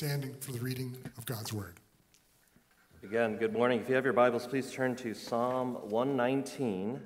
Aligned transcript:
Standing 0.00 0.34
for 0.40 0.52
the 0.52 0.60
reading 0.60 0.96
of 1.18 1.26
God's 1.26 1.52
Word. 1.52 1.74
Again, 3.02 3.36
good 3.36 3.52
morning. 3.52 3.80
If 3.80 3.88
you 3.90 3.94
have 3.96 4.04
your 4.04 4.14
Bibles, 4.14 4.46
please 4.46 4.72
turn 4.72 4.96
to 4.96 5.12
Psalm 5.12 5.74
119. 5.90 6.98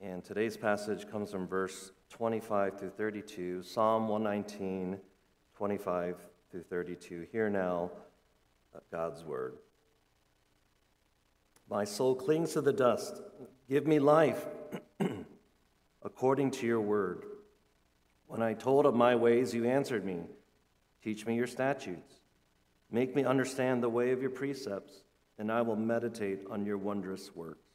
And 0.00 0.24
today's 0.24 0.56
passage 0.56 1.08
comes 1.08 1.30
from 1.30 1.46
verse 1.46 1.92
25 2.08 2.80
through 2.80 2.90
32. 2.90 3.62
Psalm 3.62 4.08
119, 4.08 4.98
25 5.56 6.16
through 6.50 6.64
32. 6.64 7.28
Hear 7.30 7.48
now 7.48 7.92
God's 8.90 9.22
Word. 9.22 9.58
My 11.70 11.84
soul 11.84 12.16
clings 12.16 12.54
to 12.54 12.60
the 12.60 12.72
dust. 12.72 13.22
Give 13.68 13.86
me 13.86 14.00
life 14.00 14.46
according 16.02 16.50
to 16.50 16.66
your 16.66 16.80
word. 16.80 17.22
When 18.26 18.42
I 18.42 18.54
told 18.54 18.84
of 18.84 18.96
my 18.96 19.14
ways, 19.14 19.54
you 19.54 19.64
answered 19.64 20.04
me. 20.04 20.24
Teach 21.02 21.26
me 21.26 21.34
your 21.34 21.46
statutes. 21.46 22.20
Make 22.90 23.14
me 23.14 23.24
understand 23.24 23.82
the 23.82 23.88
way 23.88 24.10
of 24.10 24.20
your 24.20 24.30
precepts, 24.30 25.02
and 25.38 25.50
I 25.50 25.62
will 25.62 25.76
meditate 25.76 26.40
on 26.50 26.66
your 26.66 26.78
wondrous 26.78 27.34
works. 27.34 27.68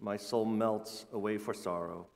My 0.00 0.16
soul 0.16 0.44
melts 0.44 1.06
away 1.12 1.38
for 1.38 1.54
sorrow. 1.54 2.06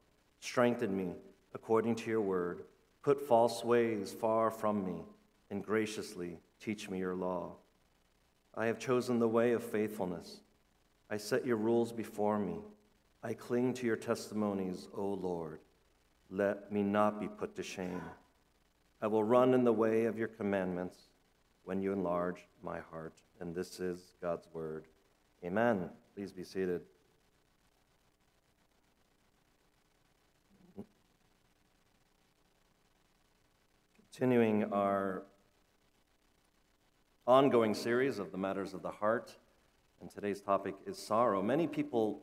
Strengthen 0.40 0.96
me 0.96 1.14
according 1.54 1.94
to 1.96 2.10
your 2.10 2.20
word. 2.20 2.64
Put 3.02 3.20
false 3.20 3.64
ways 3.64 4.12
far 4.12 4.50
from 4.50 4.84
me, 4.84 5.04
and 5.50 5.64
graciously 5.64 6.38
teach 6.60 6.90
me 6.90 6.98
your 6.98 7.14
law. 7.14 7.52
I 8.54 8.66
have 8.66 8.78
chosen 8.78 9.18
the 9.18 9.28
way 9.28 9.52
of 9.52 9.62
faithfulness. 9.62 10.40
I 11.08 11.16
set 11.16 11.46
your 11.46 11.56
rules 11.56 11.92
before 11.92 12.38
me. 12.38 12.58
I 13.22 13.34
cling 13.34 13.74
to 13.74 13.86
your 13.86 13.96
testimonies, 13.96 14.88
O 14.96 15.04
Lord. 15.06 15.60
Let 16.30 16.72
me 16.72 16.82
not 16.82 17.20
be 17.20 17.28
put 17.28 17.54
to 17.56 17.62
shame. 17.62 18.02
I 19.00 19.06
will 19.06 19.24
run 19.24 19.54
in 19.54 19.64
the 19.64 19.72
way 19.72 20.06
of 20.06 20.16
your 20.16 20.28
commandments 20.28 20.96
when 21.64 21.80
you 21.80 21.92
enlarge 21.92 22.46
my 22.62 22.78
heart. 22.90 23.14
And 23.40 23.54
this 23.54 23.80
is 23.80 24.14
God's 24.22 24.48
word. 24.52 24.86
Amen. 25.44 25.90
Please 26.14 26.32
be 26.32 26.44
seated. 26.44 26.80
Continuing 33.96 34.72
our 34.72 35.24
ongoing 37.26 37.74
series 37.74 38.18
of 38.18 38.32
the 38.32 38.38
matters 38.38 38.72
of 38.72 38.80
the 38.80 38.90
heart, 38.90 39.36
and 40.00 40.10
today's 40.10 40.40
topic 40.40 40.74
is 40.86 40.96
sorrow. 40.96 41.42
Many 41.42 41.66
people 41.66 42.22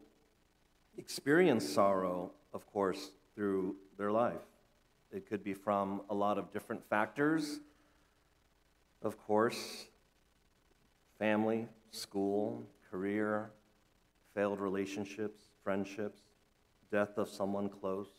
experience 0.97 1.69
sorrow, 1.69 2.31
of 2.52 2.66
course, 2.66 3.12
through 3.36 3.75
their 3.97 4.12
life. 4.12 4.42
It 5.14 5.30
could 5.30 5.44
be 5.44 5.53
from 5.53 6.02
a 6.09 6.14
lot 6.14 6.38
of 6.38 6.52
different 6.52 6.83
factors, 6.89 7.59
of 9.02 9.17
course 9.17 9.88
family, 11.19 11.67
school, 11.92 12.64
career, 12.89 13.52
failed 14.34 14.59
relationships, 14.59 15.44
friendships, 15.64 16.22
death 16.91 17.17
of 17.17 17.30
someone 17.30 17.69
close, 17.69 18.09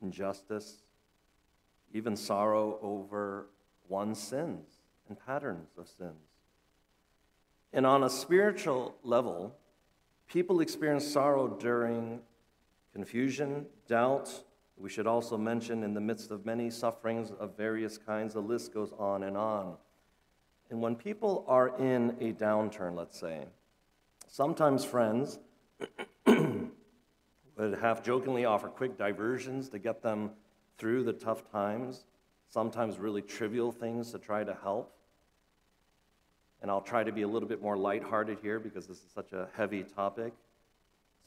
injustice, 0.00 0.82
even 1.92 2.16
sorrow 2.16 2.78
over 2.80 3.46
one's 3.88 4.18
sins 4.18 4.66
and 5.08 5.18
patterns 5.26 5.70
of 5.76 5.88
sins. 5.88 6.14
And 7.72 7.84
on 7.84 8.04
a 8.04 8.10
spiritual 8.10 8.94
level, 9.02 9.54
people 10.28 10.60
experience 10.60 11.06
sorrow 11.06 11.48
during 11.48 12.20
confusion, 12.92 13.66
doubt. 13.86 14.30
We 14.76 14.90
should 14.90 15.06
also 15.06 15.38
mention 15.38 15.82
in 15.82 15.94
the 15.94 16.00
midst 16.00 16.30
of 16.30 16.44
many 16.44 16.70
sufferings 16.70 17.30
of 17.30 17.56
various 17.56 17.96
kinds, 17.96 18.34
the 18.34 18.40
list 18.40 18.74
goes 18.74 18.92
on 18.98 19.22
and 19.22 19.36
on. 19.36 19.76
And 20.70 20.80
when 20.80 20.96
people 20.96 21.44
are 21.48 21.76
in 21.78 22.16
a 22.20 22.32
downturn, 22.32 22.94
let's 22.94 23.18
say, 23.18 23.44
sometimes 24.28 24.84
friends 24.84 25.38
would 26.26 27.78
half 27.80 28.02
jokingly 28.02 28.44
offer 28.44 28.68
quick 28.68 28.98
diversions 28.98 29.68
to 29.70 29.78
get 29.78 30.02
them 30.02 30.30
through 30.76 31.04
the 31.04 31.12
tough 31.12 31.50
times, 31.50 32.04
sometimes 32.48 32.98
really 32.98 33.22
trivial 33.22 33.72
things 33.72 34.12
to 34.12 34.18
try 34.18 34.44
to 34.44 34.56
help. 34.62 34.92
And 36.60 36.70
I'll 36.70 36.82
try 36.82 37.04
to 37.04 37.12
be 37.12 37.22
a 37.22 37.28
little 37.28 37.48
bit 37.48 37.62
more 37.62 37.76
lighthearted 37.76 38.38
here 38.42 38.58
because 38.58 38.86
this 38.86 38.98
is 38.98 39.10
such 39.14 39.32
a 39.32 39.48
heavy 39.56 39.84
topic. 39.84 40.34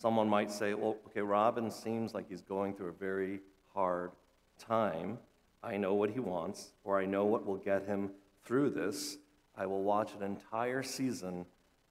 Someone 0.01 0.29
might 0.29 0.49
say, 0.49 0.73
well, 0.73 0.95
okay, 1.07 1.21
Robin 1.21 1.69
seems 1.69 2.13
like 2.13 2.29
he's 2.29 2.41
going 2.41 2.73
through 2.73 2.87
a 2.87 2.93
very 2.93 3.41
hard 3.73 4.11
time. 4.57 5.17
I 5.61 5.75
know 5.75 5.93
what 5.93 6.09
he 6.09 6.21
wants, 6.21 6.71
or 6.85 6.97
I 6.97 7.05
know 7.05 7.25
what 7.25 7.45
will 7.45 7.57
get 7.57 7.85
him 7.85 8.11
through 8.45 8.69
this. 8.69 9.17
I 9.57 9.65
will 9.65 9.83
watch 9.83 10.13
an 10.13 10.23
entire 10.23 10.83
season 10.83 11.45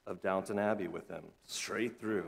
of 0.07 0.23
Downton 0.23 0.57
Abbey 0.57 0.87
with 0.87 1.07
him, 1.07 1.23
straight 1.45 1.99
through. 1.99 2.25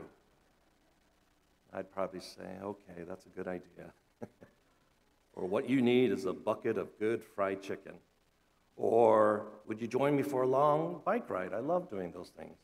I'd 1.72 1.90
probably 1.90 2.20
say, 2.20 2.46
okay, 2.62 3.02
that's 3.08 3.26
a 3.26 3.30
good 3.30 3.48
idea. 3.48 3.92
or 5.34 5.46
what 5.46 5.68
you 5.68 5.82
need 5.82 6.12
is 6.12 6.26
a 6.26 6.32
bucket 6.32 6.78
of 6.78 6.96
good 7.00 7.24
fried 7.24 7.60
chicken. 7.60 7.94
Or 8.76 9.46
would 9.66 9.80
you 9.80 9.88
join 9.88 10.14
me 10.14 10.22
for 10.22 10.42
a 10.42 10.46
long 10.46 11.00
bike 11.04 11.28
ride? 11.28 11.52
I 11.52 11.58
love 11.58 11.90
doing 11.90 12.12
those 12.12 12.30
things. 12.30 12.56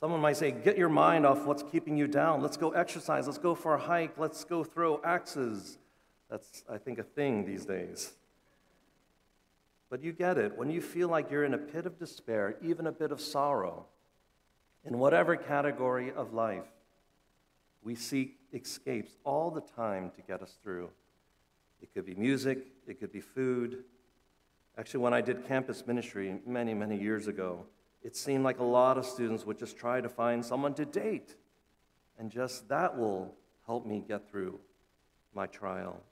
Someone 0.00 0.20
might 0.20 0.36
say, 0.36 0.50
Get 0.50 0.78
your 0.78 0.88
mind 0.88 1.26
off 1.26 1.44
what's 1.44 1.62
keeping 1.62 1.96
you 1.96 2.06
down. 2.06 2.42
Let's 2.42 2.56
go 2.56 2.70
exercise. 2.70 3.26
Let's 3.26 3.38
go 3.38 3.54
for 3.54 3.74
a 3.74 3.78
hike. 3.78 4.18
Let's 4.18 4.44
go 4.44 4.64
throw 4.64 5.00
axes. 5.04 5.78
That's, 6.30 6.64
I 6.70 6.78
think, 6.78 6.98
a 6.98 7.02
thing 7.02 7.44
these 7.44 7.64
days. 7.64 8.12
But 9.90 10.02
you 10.02 10.12
get 10.12 10.36
it. 10.36 10.56
When 10.56 10.70
you 10.70 10.80
feel 10.80 11.08
like 11.08 11.30
you're 11.30 11.44
in 11.44 11.54
a 11.54 11.58
pit 11.58 11.86
of 11.86 11.98
despair, 11.98 12.56
even 12.62 12.86
a 12.86 12.92
bit 12.92 13.10
of 13.10 13.20
sorrow, 13.20 13.86
in 14.84 14.98
whatever 14.98 15.36
category 15.36 16.12
of 16.12 16.34
life, 16.34 16.66
we 17.82 17.94
seek 17.94 18.36
escapes 18.52 19.16
all 19.24 19.50
the 19.50 19.62
time 19.62 20.10
to 20.16 20.22
get 20.22 20.42
us 20.42 20.58
through. 20.62 20.90
It 21.80 21.92
could 21.94 22.04
be 22.04 22.14
music, 22.14 22.66
it 22.86 23.00
could 23.00 23.12
be 23.12 23.20
food, 23.20 23.84
Actually, 24.78 25.00
when 25.00 25.12
I 25.12 25.20
did 25.20 25.44
campus 25.48 25.84
ministry 25.88 26.38
many, 26.46 26.72
many 26.72 26.96
years 26.96 27.26
ago, 27.26 27.64
it 28.02 28.16
seemed 28.16 28.44
like 28.44 28.58
a 28.58 28.64
lot 28.64 28.98
of 28.98 29.04
students 29.04 29.44
would 29.44 29.58
just 29.58 29.76
try 29.76 30.00
to 30.00 30.08
find 30.08 30.44
someone 30.44 30.74
to 30.74 30.84
date. 30.84 31.34
And 32.18 32.30
just 32.30 32.68
that 32.68 32.96
will 32.96 33.34
help 33.66 33.86
me 33.86 34.02
get 34.06 34.28
through 34.28 34.58
my 35.34 35.46
trial. 35.46 36.02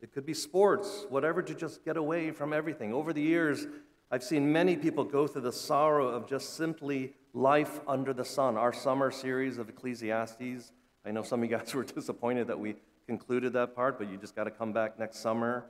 It 0.00 0.12
could 0.12 0.26
be 0.26 0.34
sports, 0.34 1.06
whatever 1.10 1.42
to 1.42 1.54
just 1.54 1.84
get 1.84 1.96
away 1.96 2.30
from 2.30 2.52
everything. 2.52 2.92
Over 2.92 3.12
the 3.12 3.22
years, 3.22 3.66
I've 4.10 4.24
seen 4.24 4.52
many 4.52 4.76
people 4.76 5.04
go 5.04 5.26
through 5.26 5.42
the 5.42 5.52
sorrow 5.52 6.08
of 6.08 6.28
just 6.28 6.56
simply 6.56 7.14
life 7.32 7.80
under 7.86 8.12
the 8.12 8.24
sun. 8.24 8.56
Our 8.56 8.72
summer 8.72 9.10
series 9.10 9.58
of 9.58 9.68
Ecclesiastes, 9.68 10.72
I 11.04 11.10
know 11.10 11.22
some 11.22 11.42
of 11.42 11.50
you 11.50 11.56
guys 11.56 11.72
were 11.74 11.84
disappointed 11.84 12.46
that 12.48 12.58
we 12.58 12.76
concluded 13.06 13.52
that 13.54 13.74
part, 13.74 13.98
but 13.98 14.10
you 14.10 14.16
just 14.16 14.34
got 14.34 14.44
to 14.44 14.50
come 14.50 14.72
back 14.72 14.98
next 14.98 15.18
summer. 15.18 15.66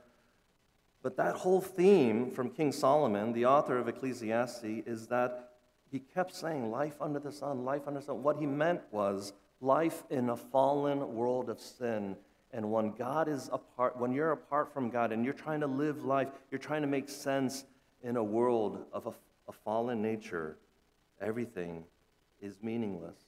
But 1.01 1.17
that 1.17 1.35
whole 1.35 1.61
theme 1.61 2.31
from 2.31 2.49
King 2.49 2.71
Solomon, 2.71 3.33
the 3.33 3.45
author 3.45 3.77
of 3.77 3.87
Ecclesiastes, 3.87 4.63
is 4.63 5.07
that 5.07 5.52
he 5.93 5.99
kept 5.99 6.33
saying 6.33 6.71
life 6.71 6.95
under 6.99 7.19
the 7.19 7.31
sun, 7.31 7.63
life 7.63 7.83
under 7.85 7.99
the 7.99 8.05
sun. 8.07 8.23
What 8.23 8.37
he 8.37 8.47
meant 8.47 8.81
was 8.91 9.31
life 9.61 10.03
in 10.09 10.31
a 10.31 10.35
fallen 10.35 11.13
world 11.13 11.49
of 11.49 11.61
sin. 11.61 12.15
And 12.51 12.71
when 12.71 12.93
God 12.93 13.27
is 13.27 13.47
apart, 13.53 13.99
when 13.99 14.11
you're 14.11 14.31
apart 14.31 14.73
from 14.73 14.89
God 14.89 15.11
and 15.11 15.23
you're 15.23 15.35
trying 15.35 15.59
to 15.59 15.67
live 15.67 16.03
life, 16.03 16.29
you're 16.49 16.57
trying 16.57 16.81
to 16.81 16.87
make 16.87 17.09
sense 17.09 17.65
in 18.01 18.17
a 18.17 18.23
world 18.23 18.83
of 18.91 19.05
a, 19.05 19.13
a 19.47 19.51
fallen 19.51 20.01
nature, 20.01 20.57
everything 21.21 21.83
is 22.41 22.57
meaningless. 22.63 23.19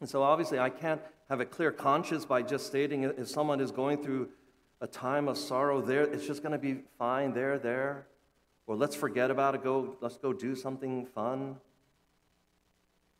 And 0.00 0.08
so 0.08 0.22
obviously, 0.22 0.58
I 0.58 0.70
can't 0.70 1.02
have 1.28 1.40
a 1.40 1.46
clear 1.46 1.70
conscience 1.70 2.24
by 2.24 2.40
just 2.40 2.66
stating 2.66 3.02
if 3.02 3.28
someone 3.28 3.60
is 3.60 3.70
going 3.70 4.02
through 4.02 4.30
a 4.80 4.86
time 4.86 5.28
of 5.28 5.36
sorrow 5.36 5.82
there, 5.82 6.04
it's 6.04 6.26
just 6.26 6.42
going 6.42 6.52
to 6.52 6.58
be 6.58 6.84
fine 6.98 7.34
there, 7.34 7.58
there. 7.58 8.06
Or 8.68 8.76
let's 8.76 8.94
forget 8.94 9.32
about 9.32 9.56
it, 9.56 9.64
go, 9.64 9.96
let's 10.00 10.18
go 10.18 10.32
do 10.32 10.54
something 10.54 11.06
fun. 11.06 11.56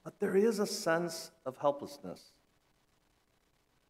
But 0.04 0.20
there 0.20 0.36
is 0.36 0.60
a 0.60 0.66
sense 0.66 1.32
of 1.44 1.56
helplessness 1.56 2.20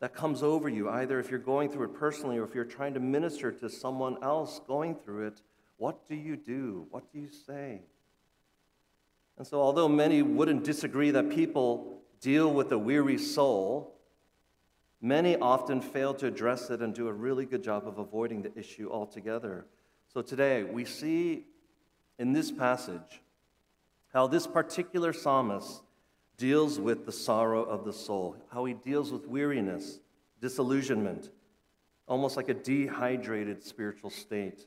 that 0.01 0.15
comes 0.15 0.43
over 0.43 0.71
you, 0.71 0.89
either 0.89 1.21
if 1.21 1.29
you're 1.29 1.39
going 1.39 1.69
through 1.69 1.87
it 1.87 1.95
personally 1.95 2.39
or 2.39 2.45
if 2.45 2.55
you're 2.55 2.65
trying 2.65 2.95
to 2.95 3.01
minister 3.01 3.53
to 3.53 3.69
someone 3.69 4.17
else 4.23 4.61
going 4.67 4.95
through 4.95 5.27
it. 5.27 5.43
What 5.77 6.09
do 6.09 6.15
you 6.15 6.37
do? 6.37 6.87
What 6.91 7.13
do 7.13 7.19
you 7.19 7.29
say? 7.47 7.83
And 9.37 9.47
so, 9.47 9.61
although 9.61 9.89
many 9.89 10.23
wouldn't 10.23 10.65
disagree 10.65 11.11
that 11.11 11.29
people 11.29 12.01
deal 12.21 12.53
with 12.53 12.73
a 12.73 12.79
weary 12.79 13.19
soul, 13.19 13.99
Many 15.01 15.37
often 15.37 15.81
fail 15.81 16.13
to 16.15 16.27
address 16.27 16.71
it 16.71 16.83
and 16.83 16.93
do 16.93 17.07
a 17.07 17.13
really 17.13 17.47
good 17.47 17.63
job 17.63 17.87
of 17.87 17.99
avoiding 17.99 18.43
the 18.43 18.57
issue 18.59 18.91
altogether. 18.91 19.67
So 20.13 20.23
today, 20.23 20.63
we 20.63 20.87
see 20.87 21.45
in 22.19 22.33
this 22.33 22.51
passage 22.51 23.21
how 24.13 24.27
this 24.27 24.47
particular 24.47 25.13
psalmist 25.13 25.83
deals 26.39 26.81
with 26.81 27.05
the 27.05 27.13
sorrow 27.13 27.63
of 27.63 27.85
the 27.85 27.93
soul, 27.93 28.37
how 28.51 28.65
he 28.65 28.73
deals 28.73 29.13
with 29.13 29.27
weariness, 29.27 30.01
disillusionment, 30.41 31.31
almost 32.07 32.39
like 32.39 32.49
a 32.49 32.55
dehydrated 32.55 33.63
spiritual 33.63 34.09
state. 34.09 34.67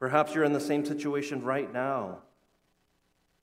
Perhaps 0.00 0.34
you're 0.34 0.42
in 0.42 0.52
the 0.52 0.60
same 0.60 0.84
situation 0.84 1.44
right 1.44 1.72
now. 1.72 2.18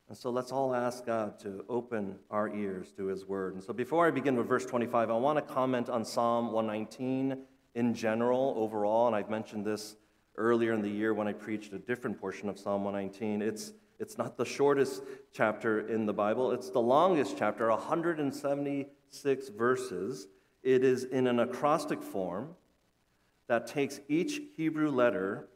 And 0.09 0.17
so 0.17 0.29
let's 0.29 0.51
all 0.51 0.75
ask 0.75 1.05
God 1.05 1.39
to 1.39 1.63
open 1.69 2.19
our 2.29 2.53
ears 2.53 2.91
to 2.97 3.05
His 3.05 3.25
Word. 3.25 3.53
And 3.53 3.63
so 3.63 3.71
before 3.71 4.05
I 4.05 4.11
begin 4.11 4.35
with 4.35 4.47
verse 4.47 4.65
25, 4.65 5.09
I 5.09 5.13
want 5.13 5.37
to 5.37 5.53
comment 5.53 5.89
on 5.89 6.03
Psalm 6.03 6.51
119 6.51 7.37
in 7.75 7.93
general, 7.93 8.53
overall. 8.57 9.07
And 9.07 9.15
I've 9.15 9.29
mentioned 9.29 9.65
this 9.65 9.95
earlier 10.35 10.73
in 10.73 10.81
the 10.81 10.89
year 10.89 11.13
when 11.13 11.27
I 11.27 11.33
preached 11.33 11.73
a 11.73 11.79
different 11.79 12.19
portion 12.19 12.49
of 12.49 12.59
Psalm 12.59 12.83
119. 12.83 13.41
It's, 13.41 13.73
it's 13.99 14.17
not 14.17 14.37
the 14.37 14.45
shortest 14.45 15.03
chapter 15.31 15.87
in 15.87 16.05
the 16.05 16.13
Bible, 16.13 16.51
it's 16.51 16.69
the 16.69 16.79
longest 16.79 17.35
chapter, 17.37 17.69
176 17.69 19.49
verses. 19.49 20.27
It 20.63 20.83
is 20.83 21.03
in 21.03 21.27
an 21.27 21.39
acrostic 21.39 22.01
form 22.01 22.55
that 23.47 23.67
takes 23.67 23.99
each 24.07 24.41
Hebrew 24.55 24.89
letter 24.89 25.49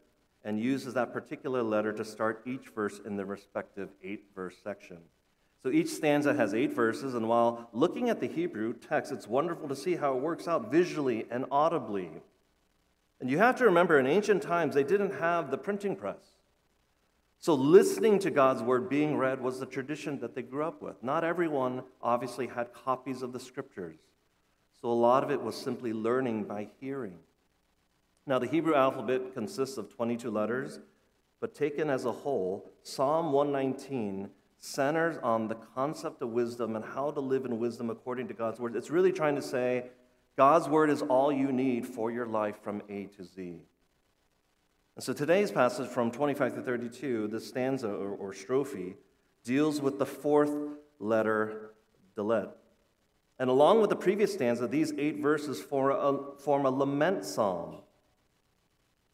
and 0.44 0.60
uses 0.60 0.94
that 0.94 1.14
particular 1.14 1.64
letter 1.64 1.92
to 1.94 2.06
start 2.06 2.42
each 2.46 2.70
verse 2.70 3.00
in 3.06 3.18
the 3.18 3.26
respective 3.26 3.90
eight 4.04 4.26
verse 4.36 4.56
section. 4.64 4.98
So 5.64 5.70
each 5.70 5.90
stanza 5.90 6.34
has 6.34 6.54
eight 6.54 6.72
verses, 6.72 7.16
and 7.16 7.28
while 7.28 7.70
looking 7.74 8.10
at 8.10 8.22
the 8.22 8.28
Hebrew 8.28 8.74
text, 8.74 9.12
it's 9.12 9.28
wonderful 9.28 9.68
to 9.68 9.76
see 9.76 9.96
how 9.96 10.16
it 10.16 10.22
works 10.22 10.48
out 10.48 10.72
visually 10.72 11.26
and 11.32 11.46
audibly. 11.52 12.10
And 13.20 13.30
you 13.30 13.38
have 13.40 13.56
to 13.58 13.66
remember, 13.66 14.00
in 14.00 14.06
ancient 14.06 14.44
times, 14.44 14.76
they 14.76 14.84
didn't 14.84 15.14
have 15.16 15.50
the 15.50 15.58
printing 15.58 15.96
press. 15.96 16.38
So 17.40 17.54
listening 17.54 18.20
to 18.20 18.32
God's 18.32 18.64
word 18.64 18.90
being 18.90 19.18
read 19.18 19.42
was 19.42 19.60
the 19.60 19.66
tradition 19.66 20.20
that 20.20 20.36
they 20.36 20.42
grew 20.42 20.64
up 20.64 20.82
with. 20.82 21.02
Not 21.04 21.24
everyone 21.24 21.84
obviously 22.02 22.48
had 22.48 22.74
copies 22.74 23.22
of 23.22 23.32
the 23.34 23.40
scriptures. 23.40 23.98
So 24.82 24.90
a 24.90 24.92
lot 24.92 25.24
of 25.24 25.32
it 25.32 25.42
was 25.42 25.56
simply 25.56 25.94
learning 25.94 26.46
by 26.46 26.70
hearing. 26.80 27.18
Now, 28.26 28.40
the 28.40 28.48
Hebrew 28.48 28.76
alphabet 28.76 29.34
consists 29.34 29.78
of 29.78 29.94
22 29.96 30.30
letters, 30.30 30.80
but 31.40 31.56
taken 31.56 31.90
as 31.90 32.06
a 32.06 32.12
whole, 32.12 32.70
Psalm 32.84 33.32
119 33.32 34.30
centers 34.60 35.18
on 35.24 35.48
the 35.48 35.56
concept 35.56 36.22
of 36.22 36.30
wisdom 36.30 36.76
and 36.76 36.84
how 36.84 37.12
to 37.12 37.20
live 37.20 37.46
in 37.46 37.60
wisdom 37.60 37.90
according 37.90 38.28
to 38.28 38.34
God's 38.34 38.60
word. 38.60 38.76
It's 38.76 38.90
really 38.90 39.12
trying 39.12 39.36
to 39.36 39.42
say 39.42 39.86
God's 40.38 40.70
word 40.70 40.90
is 40.90 41.02
all 41.02 41.32
you 41.32 41.52
need 41.52 41.86
for 41.86 42.12
your 42.12 42.26
life 42.26 42.62
from 42.62 42.82
A 42.90 43.06
to 43.18 43.24
Z. 43.24 43.56
And 44.96 45.04
so 45.04 45.14
today's 45.14 45.52
passage 45.52 45.90
from 45.90 46.12
25 46.12 46.56
to 46.56 46.62
32, 46.62 47.28
the 47.28 47.40
stanza 47.40 47.90
or, 47.90 48.12
or 48.12 48.34
strophe, 48.34 48.96
deals 49.44 49.82
with 49.82 50.00
the 50.00 50.06
fourth 50.06 50.52
letter, 51.00 51.72
Dalet. 52.16 52.50
And 53.40 53.50
along 53.50 53.82
with 53.82 53.90
the 53.90 53.96
previous 53.96 54.34
stanza, 54.34 54.68
these 54.68 54.94
eight 54.98 55.20
verses 55.20 55.62
form 55.62 55.92
a, 55.92 56.40
form 56.40 56.66
a 56.66 56.72
lament 56.72 57.26
psalm 57.26 57.78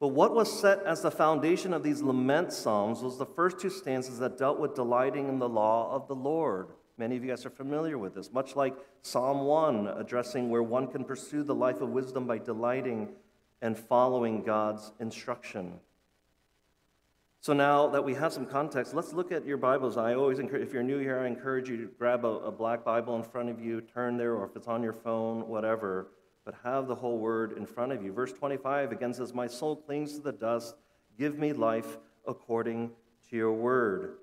but 0.03 0.09
what 0.09 0.35
was 0.35 0.59
set 0.59 0.83
as 0.83 1.01
the 1.01 1.09
foundation 1.09 1.73
of 1.73 1.81
these 1.81 2.01
lament 2.01 2.51
psalms 2.51 3.01
was 3.01 3.17
the 3.17 3.25
first 3.25 3.57
two 3.57 3.69
stanzas 3.69 4.19
that 4.19 4.37
dealt 4.37 4.59
with 4.59 4.75
delighting 4.75 5.29
in 5.29 5.39
the 5.39 5.47
law 5.47 5.95
of 5.95 6.09
the 6.09 6.13
Lord. 6.13 6.71
Many 6.97 7.17
of 7.17 7.23
you 7.23 7.29
guys 7.29 7.45
are 7.45 7.49
familiar 7.49 7.97
with 7.97 8.13
this, 8.13 8.31
much 8.31 8.55
like 8.55 8.75
Psalm 9.01 9.45
1, 9.45 9.87
addressing 9.87 10.49
where 10.49 10.63
one 10.63 10.87
can 10.87 11.03
pursue 11.03 11.43
the 11.43 11.55
life 11.55 11.81
of 11.81 11.89
wisdom 11.89 12.27
by 12.27 12.37
delighting 12.37 13.09
and 13.61 13.77
following 13.77 14.43
God's 14.43 14.91
instruction. 14.99 15.73
So 17.39 17.53
now 17.53 17.87
that 17.87 18.03
we 18.03 18.13
have 18.13 18.31
some 18.31 18.45
context, 18.45 18.93
let's 18.93 19.11
look 19.11 19.31
at 19.31 19.45
your 19.45 19.57
Bibles. 19.57 19.97
I 19.97 20.13
always 20.13 20.39
encourage, 20.39 20.67
if 20.67 20.73
you're 20.73 20.83
new 20.83 20.99
here, 20.99 21.19
I 21.19 21.27
encourage 21.27 21.69
you 21.69 21.77
to 21.77 21.91
grab 21.97 22.25
a, 22.25 22.27
a 22.27 22.51
black 22.51 22.85
Bible 22.85 23.15
in 23.15 23.23
front 23.23 23.49
of 23.49 23.59
you, 23.59 23.81
turn 23.81 24.17
there, 24.17 24.35
or 24.35 24.45
if 24.45 24.55
it's 24.55 24.67
on 24.67 24.83
your 24.83 24.93
phone, 24.93 25.47
whatever 25.47 26.07
but 26.45 26.55
have 26.63 26.87
the 26.87 26.95
whole 26.95 27.17
word 27.17 27.57
in 27.57 27.65
front 27.65 27.91
of 27.91 28.03
you. 28.03 28.11
Verse 28.11 28.33
25 28.33 28.91
again 28.91 29.13
says, 29.13 29.33
My 29.33 29.47
soul 29.47 29.75
clings 29.75 30.15
to 30.15 30.21
the 30.21 30.31
dust. 30.31 30.75
Give 31.17 31.37
me 31.37 31.53
life 31.53 31.97
according 32.27 32.91
to 33.29 33.35
your 33.35 33.53
word. 33.53 34.17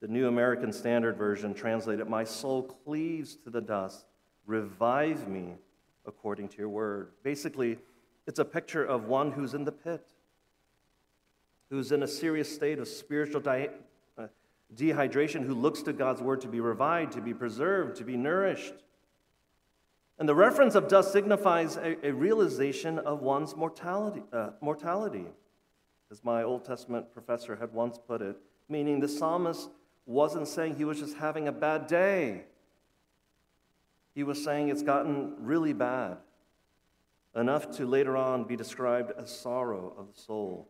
The 0.00 0.08
New 0.08 0.28
American 0.28 0.72
Standard 0.72 1.16
Version 1.16 1.54
translated, 1.54 2.08
My 2.08 2.22
soul 2.22 2.62
cleaves 2.62 3.34
to 3.36 3.50
the 3.50 3.60
dust. 3.60 4.06
Revive 4.46 5.28
me 5.28 5.54
according 6.06 6.48
to 6.48 6.58
your 6.58 6.68
word. 6.68 7.10
Basically, 7.22 7.78
it's 8.26 8.38
a 8.38 8.44
picture 8.44 8.84
of 8.84 9.06
one 9.06 9.32
who's 9.32 9.54
in 9.54 9.64
the 9.64 9.72
pit, 9.72 10.06
who's 11.68 11.90
in 11.90 12.02
a 12.02 12.08
serious 12.08 12.52
state 12.52 12.78
of 12.78 12.86
spiritual 12.86 13.40
di- 13.40 13.70
uh, 14.16 14.28
dehydration, 14.74 15.44
who 15.44 15.54
looks 15.54 15.82
to 15.82 15.92
God's 15.92 16.22
word 16.22 16.40
to 16.42 16.48
be 16.48 16.60
revived, 16.60 17.12
to 17.12 17.20
be 17.20 17.34
preserved, 17.34 17.96
to 17.96 18.04
be 18.04 18.16
nourished. 18.16 18.74
And 20.18 20.28
the 20.28 20.34
reference 20.34 20.74
of 20.74 20.88
dust 20.88 21.12
signifies 21.12 21.76
a, 21.76 22.06
a 22.06 22.12
realization 22.12 22.98
of 23.00 23.20
one's 23.20 23.56
mortality, 23.56 24.22
uh, 24.32 24.50
mortality, 24.60 25.26
as 26.10 26.22
my 26.22 26.42
Old 26.42 26.64
Testament 26.64 27.12
professor 27.12 27.56
had 27.56 27.72
once 27.72 27.98
put 27.98 28.22
it, 28.22 28.36
meaning 28.68 29.00
the 29.00 29.08
psalmist 29.08 29.70
wasn't 30.08 30.48
saying 30.48 30.76
he 30.76 30.84
was 30.84 30.98
just 30.98 31.16
having 31.18 31.48
a 31.48 31.52
bad 31.52 31.86
day. 31.86 32.44
He 34.14 34.24
was 34.24 34.42
saying 34.42 34.70
it's 34.70 34.82
gotten 34.82 35.34
really 35.38 35.72
bad, 35.72 36.16
enough 37.36 37.70
to 37.76 37.86
later 37.86 38.16
on 38.16 38.44
be 38.44 38.56
described 38.56 39.12
as 39.18 39.30
sorrow 39.30 39.94
of 39.96 40.14
the 40.14 40.20
soul. 40.20 40.68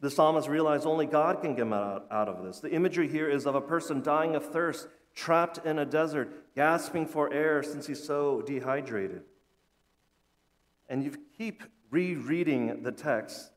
The 0.00 0.10
psalmist 0.10 0.48
realized 0.48 0.86
only 0.86 1.06
God 1.06 1.40
can 1.40 1.54
get 1.54 1.62
him 1.62 1.72
out, 1.72 2.06
out 2.10 2.28
of 2.28 2.44
this. 2.44 2.60
The 2.60 2.70
imagery 2.70 3.08
here 3.08 3.28
is 3.28 3.46
of 3.46 3.54
a 3.54 3.60
person 3.60 4.02
dying 4.02 4.36
of 4.36 4.44
thirst 4.52 4.88
trapped 5.14 5.64
in 5.64 5.78
a 5.78 5.84
desert, 5.84 6.54
gasping 6.54 7.06
for 7.06 7.32
air 7.32 7.62
since 7.62 7.86
he's 7.86 8.02
so 8.02 8.42
dehydrated. 8.42 9.22
And 10.88 11.02
you 11.02 11.12
keep 11.36 11.62
rereading 11.90 12.82
the 12.82 12.92
text, 12.92 13.50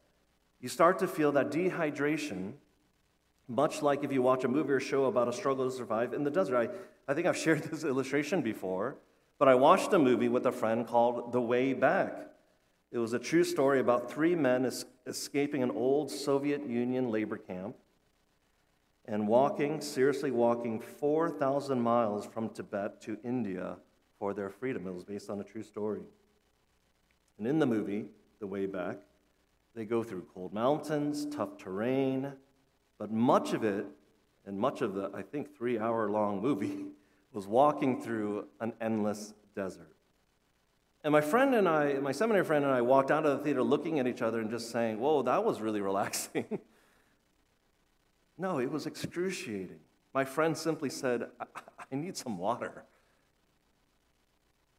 you 0.60 0.70
start 0.70 1.00
to 1.00 1.08
feel 1.08 1.32
that 1.34 1.52
dehydration, 1.52 2.54
much 3.48 3.82
like 3.82 4.04
if 4.04 4.12
you 4.12 4.22
watch 4.22 4.44
a 4.44 4.48
movie 4.48 4.72
or 4.72 4.80
show 4.80 5.06
about 5.06 5.28
a 5.28 5.34
struggle 5.34 5.70
to 5.70 5.76
survive 5.76 6.14
in 6.14 6.24
the 6.24 6.32
desert. 6.32 6.56
I, 6.56 7.12
I 7.12 7.14
think 7.14 7.28
I've 7.28 7.38
shared 7.46 7.64
this 7.64 7.84
illustration 7.84 8.42
before, 8.42 8.98
but 9.40 9.48
I 9.48 9.56
watched 9.56 9.94
a 9.94 10.00
movie 10.00 10.30
with 10.30 10.46
a 10.46 10.52
friend 10.52 10.88
called 10.88 11.32
The 11.32 11.42
Way 11.42 11.74
Back. 11.74 12.28
It 12.92 12.98
was 12.98 13.14
a 13.14 13.20
true 13.20 13.44
story 13.44 13.80
about 13.80 14.12
three 14.12 14.36
men 14.36 14.66
es- 14.66 14.86
escaping 15.08 15.64
an 15.64 15.72
old 15.72 16.12
Soviet 16.12 16.68
Union 16.68 17.10
labor 17.10 17.38
camp 17.38 17.76
and 19.06 19.28
walking, 19.28 19.82
seriously 19.82 20.32
walking 20.32 20.80
4,000 20.80 21.80
miles 21.80 22.26
from 22.26 22.50
Tibet 22.50 23.02
to 23.02 23.18
India 23.24 23.78
for 24.20 24.34
their 24.34 24.50
freedom. 24.50 24.88
It 24.88 24.94
was 24.94 25.04
based 25.04 25.30
on 25.30 25.40
a 25.40 25.44
true 25.44 25.64
story. 25.64 26.02
And 27.38 27.48
in 27.48 27.60
the 27.60 27.66
movie, 27.66 28.06
The 28.40 28.48
Way 28.48 28.68
Back, 28.68 28.98
they 29.74 29.86
go 29.86 30.04
through 30.04 30.28
cold 30.34 30.54
mountains, 30.54 31.26
tough 31.26 31.58
terrain, 31.58 32.34
but 33.02 33.12
much 33.12 33.54
of 33.54 33.64
it, 33.64 33.88
and 34.46 34.60
much 34.60 34.84
of 34.84 34.94
the, 34.94 35.10
I 35.12 35.24
think, 35.24 35.58
three 35.58 35.80
hour 35.80 36.08
long 36.08 36.40
movie, 36.40 36.86
was 37.34 37.48
walking 37.48 38.00
through 38.00 38.46
an 38.60 38.74
endless 38.80 39.34
desert. 39.56 39.96
And 41.04 41.12
my 41.12 41.22
friend 41.22 41.56
and 41.56 41.68
I, 41.68 41.94
my 41.94 42.12
seminary 42.12 42.46
friend 42.46 42.64
and 42.64 42.72
I 42.72 42.82
walked 42.82 43.10
out 43.10 43.26
of 43.26 43.40
the 43.40 43.44
theater 43.44 43.64
looking 43.64 43.98
at 43.98 44.06
each 44.06 44.22
other 44.22 44.40
and 44.40 44.52
just 44.52 44.70
saying, 44.70 45.00
Whoa, 45.00 45.24
that 45.24 45.44
was 45.44 45.62
really 45.62 45.82
relaxing. 45.82 46.60
No, 48.38 48.60
it 48.60 48.72
was 48.72 48.88
excruciating. 48.88 49.80
My 50.16 50.26
friend 50.26 50.58
simply 50.58 50.90
said, 50.90 51.28
I, 51.40 51.46
I 51.92 51.96
need 51.96 52.18
some 52.18 52.40
water. 52.40 52.86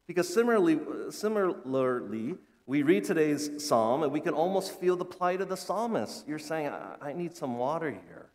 Because 0.08 0.32
similarly, 0.32 0.80
similarly, 1.10 2.34
we 2.66 2.82
read 2.82 3.04
today's 3.04 3.50
psalm 3.64 4.02
and 4.02 4.12
we 4.12 4.20
can 4.20 4.34
almost 4.34 4.78
feel 4.78 4.96
the 4.96 5.04
plight 5.04 5.40
of 5.40 5.48
the 5.48 5.56
psalmist. 5.56 6.26
You're 6.28 6.38
saying, 6.38 6.68
I, 6.68 6.96
I 7.00 7.12
need 7.12 7.36
some 7.36 7.58
water 7.58 7.90
here. 7.90 8.30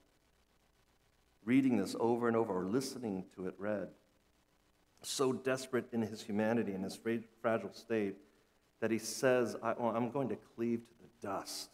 Reading 1.46 1.78
this 1.78 1.96
over 2.00 2.28
and 2.28 2.36
over 2.36 2.54
or 2.54 2.66
listening 2.66 3.24
to 3.36 3.48
it 3.48 3.56
read. 3.58 3.88
So 5.02 5.32
desperate 5.32 5.86
in 5.94 6.02
his 6.02 6.22
humanity 6.22 6.74
and 6.74 6.84
his 6.84 7.00
fragile 7.42 7.72
state 7.72 8.16
that 8.82 8.92
he 8.92 9.00
says, 9.00 9.56
I'm 9.64 10.12
going 10.12 10.30
to 10.30 10.38
cleave 10.56 10.80
to 10.80 10.94
the 11.02 11.28
dust. 11.28 11.70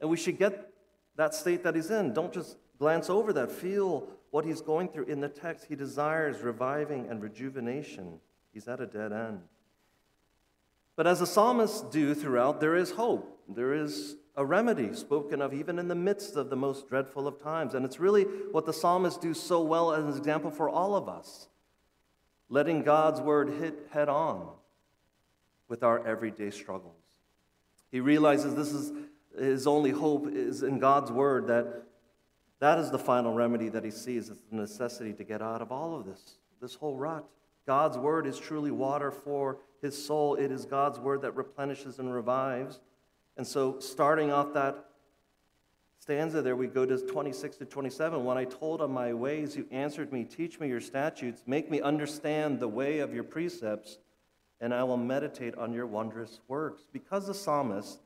And 0.00 0.08
we 0.08 0.16
should 0.16 0.38
get 0.38 0.72
that 1.16 1.34
state 1.34 1.64
that 1.64 1.74
he's 1.74 1.90
in. 1.90 2.12
Don't 2.12 2.32
just 2.32 2.56
glance 2.78 3.10
over 3.10 3.32
that. 3.32 3.50
Feel 3.50 4.06
what 4.30 4.44
he's 4.44 4.60
going 4.60 4.88
through 4.88 5.06
in 5.06 5.20
the 5.20 5.28
text. 5.28 5.66
He 5.68 5.74
desires 5.74 6.40
reviving 6.40 7.08
and 7.08 7.20
rejuvenation. 7.20 8.20
He's 8.52 8.68
at 8.68 8.80
a 8.80 8.86
dead 8.86 9.12
end. 9.12 9.40
But 10.98 11.06
as 11.06 11.20
the 11.20 11.28
psalmists 11.28 11.82
do 11.92 12.12
throughout, 12.12 12.58
there 12.58 12.74
is 12.74 12.90
hope. 12.90 13.40
There 13.48 13.72
is 13.72 14.16
a 14.34 14.44
remedy 14.44 14.92
spoken 14.94 15.40
of 15.40 15.54
even 15.54 15.78
in 15.78 15.86
the 15.86 15.94
midst 15.94 16.34
of 16.34 16.50
the 16.50 16.56
most 16.56 16.88
dreadful 16.88 17.28
of 17.28 17.40
times. 17.40 17.74
And 17.74 17.84
it's 17.84 18.00
really 18.00 18.24
what 18.24 18.66
the 18.66 18.72
psalmists 18.72 19.20
do 19.20 19.32
so 19.32 19.62
well 19.62 19.92
as 19.92 20.04
an 20.04 20.18
example 20.18 20.50
for 20.50 20.68
all 20.68 20.96
of 20.96 21.08
us, 21.08 21.46
letting 22.48 22.82
God's 22.82 23.20
word 23.20 23.48
hit 23.48 23.86
head 23.92 24.08
on 24.08 24.48
with 25.68 25.84
our 25.84 26.04
everyday 26.04 26.50
struggles. 26.50 26.96
He 27.92 28.00
realizes 28.00 28.56
this 28.56 28.72
is 28.72 28.90
his 29.38 29.68
only 29.68 29.92
hope 29.92 30.26
is 30.26 30.64
in 30.64 30.80
God's 30.80 31.12
word 31.12 31.46
that 31.46 31.84
that 32.58 32.80
is 32.80 32.90
the 32.90 32.98
final 32.98 33.34
remedy 33.34 33.68
that 33.68 33.84
he 33.84 33.92
sees. 33.92 34.30
It's 34.30 34.42
the 34.50 34.56
necessity 34.56 35.12
to 35.12 35.22
get 35.22 35.42
out 35.42 35.62
of 35.62 35.70
all 35.70 35.94
of 35.94 36.06
this, 36.06 36.38
this 36.60 36.74
whole 36.74 36.96
rut. 36.96 37.24
God's 37.68 37.98
word 37.98 38.26
is 38.26 38.38
truly 38.38 38.70
water 38.70 39.10
for 39.10 39.58
his 39.82 40.02
soul. 40.02 40.36
It 40.36 40.50
is 40.50 40.64
God's 40.64 40.98
word 40.98 41.20
that 41.20 41.36
replenishes 41.36 41.98
and 41.98 42.10
revives. 42.10 42.80
And 43.36 43.46
so, 43.46 43.78
starting 43.78 44.32
off 44.32 44.54
that 44.54 44.86
stanza 45.98 46.40
there, 46.40 46.56
we 46.56 46.66
go 46.66 46.86
to 46.86 46.96
26 46.96 47.58
to 47.58 47.66
27. 47.66 48.24
When 48.24 48.38
I 48.38 48.46
told 48.46 48.80
of 48.80 48.88
my 48.88 49.12
ways, 49.12 49.54
you 49.54 49.66
answered 49.70 50.14
me, 50.14 50.24
Teach 50.24 50.58
me 50.58 50.68
your 50.68 50.80
statutes, 50.80 51.42
make 51.46 51.70
me 51.70 51.82
understand 51.82 52.58
the 52.58 52.68
way 52.68 53.00
of 53.00 53.12
your 53.12 53.22
precepts, 53.22 53.98
and 54.62 54.72
I 54.72 54.82
will 54.84 54.96
meditate 54.96 55.54
on 55.56 55.74
your 55.74 55.86
wondrous 55.86 56.40
works. 56.48 56.86
Because 56.90 57.26
the 57.26 57.34
psalmist 57.34 58.00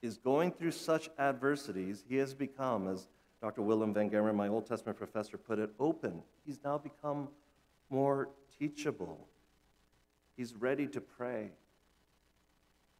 is 0.00 0.16
going 0.16 0.52
through 0.52 0.70
such 0.70 1.10
adversities, 1.18 2.04
he 2.08 2.18
has 2.18 2.34
become, 2.34 2.86
as 2.86 3.08
Dr. 3.42 3.62
Willem 3.62 3.92
VanGemeren, 3.92 4.36
my 4.36 4.46
Old 4.46 4.68
Testament 4.68 4.96
professor, 4.96 5.36
put 5.36 5.58
it, 5.58 5.70
open. 5.80 6.22
He's 6.46 6.60
now 6.62 6.78
become 6.78 7.26
more 7.90 8.28
teachable. 8.58 9.26
He's 10.36 10.54
ready 10.54 10.86
to 10.88 11.00
pray 11.00 11.50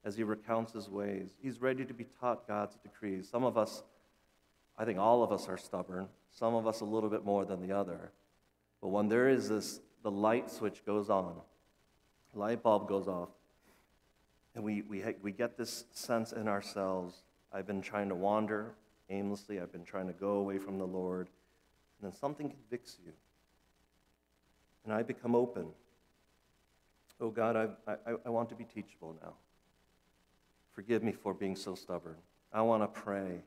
as 0.04 0.16
he 0.16 0.22
recounts 0.22 0.72
his 0.72 0.88
ways. 0.88 1.30
He's 1.42 1.60
ready 1.60 1.84
to 1.84 1.94
be 1.94 2.06
taught 2.20 2.46
God's 2.46 2.76
decrees. 2.76 3.28
Some 3.28 3.44
of 3.44 3.58
us, 3.58 3.82
I 4.76 4.84
think 4.84 4.98
all 4.98 5.22
of 5.22 5.32
us 5.32 5.48
are 5.48 5.58
stubborn, 5.58 6.08
some 6.30 6.54
of 6.54 6.66
us 6.66 6.80
a 6.80 6.84
little 6.84 7.10
bit 7.10 7.24
more 7.24 7.44
than 7.44 7.66
the 7.66 7.76
other. 7.76 8.12
But 8.80 8.88
when 8.88 9.08
there 9.08 9.28
is 9.28 9.48
this, 9.48 9.80
the 10.02 10.10
light 10.10 10.50
switch 10.50 10.84
goes 10.84 11.10
on, 11.10 11.34
light 12.34 12.62
bulb 12.62 12.88
goes 12.88 13.08
off, 13.08 13.30
and 14.54 14.64
we, 14.64 14.82
we, 14.82 15.04
we 15.22 15.32
get 15.32 15.56
this 15.56 15.84
sense 15.92 16.32
in 16.32 16.48
ourselves 16.48 17.22
I've 17.52 17.66
been 17.66 17.80
trying 17.80 18.08
to 18.10 18.14
wander 18.14 18.74
aimlessly, 19.10 19.60
I've 19.60 19.72
been 19.72 19.84
trying 19.84 20.06
to 20.06 20.12
go 20.12 20.32
away 20.32 20.58
from 20.58 20.78
the 20.78 20.86
Lord, 20.86 21.28
and 22.00 22.10
then 22.10 22.18
something 22.18 22.50
convicts 22.50 22.98
you. 23.04 23.12
And 24.84 24.92
I 24.92 25.02
become 25.02 25.34
open. 25.34 25.66
Oh 27.20 27.30
God, 27.30 27.56
I, 27.56 27.90
I, 27.90 28.14
I 28.26 28.28
want 28.30 28.48
to 28.50 28.54
be 28.54 28.64
teachable 28.64 29.16
now. 29.22 29.34
Forgive 30.72 31.02
me 31.02 31.12
for 31.12 31.34
being 31.34 31.56
so 31.56 31.74
stubborn. 31.74 32.16
I 32.52 32.62
want 32.62 32.82
to 32.82 33.00
pray 33.00 33.42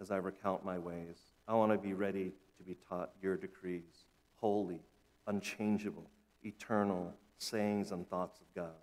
as 0.00 0.10
I 0.10 0.16
recount 0.16 0.64
my 0.64 0.78
ways. 0.78 1.18
I 1.48 1.54
want 1.54 1.72
to 1.72 1.78
be 1.78 1.94
ready 1.94 2.32
to 2.58 2.62
be 2.62 2.76
taught 2.88 3.10
your 3.22 3.36
decrees, 3.36 4.04
holy, 4.36 4.80
unchangeable, 5.26 6.10
eternal 6.44 7.14
sayings 7.38 7.92
and 7.92 8.08
thoughts 8.08 8.40
of 8.40 8.46
God. 8.54 8.74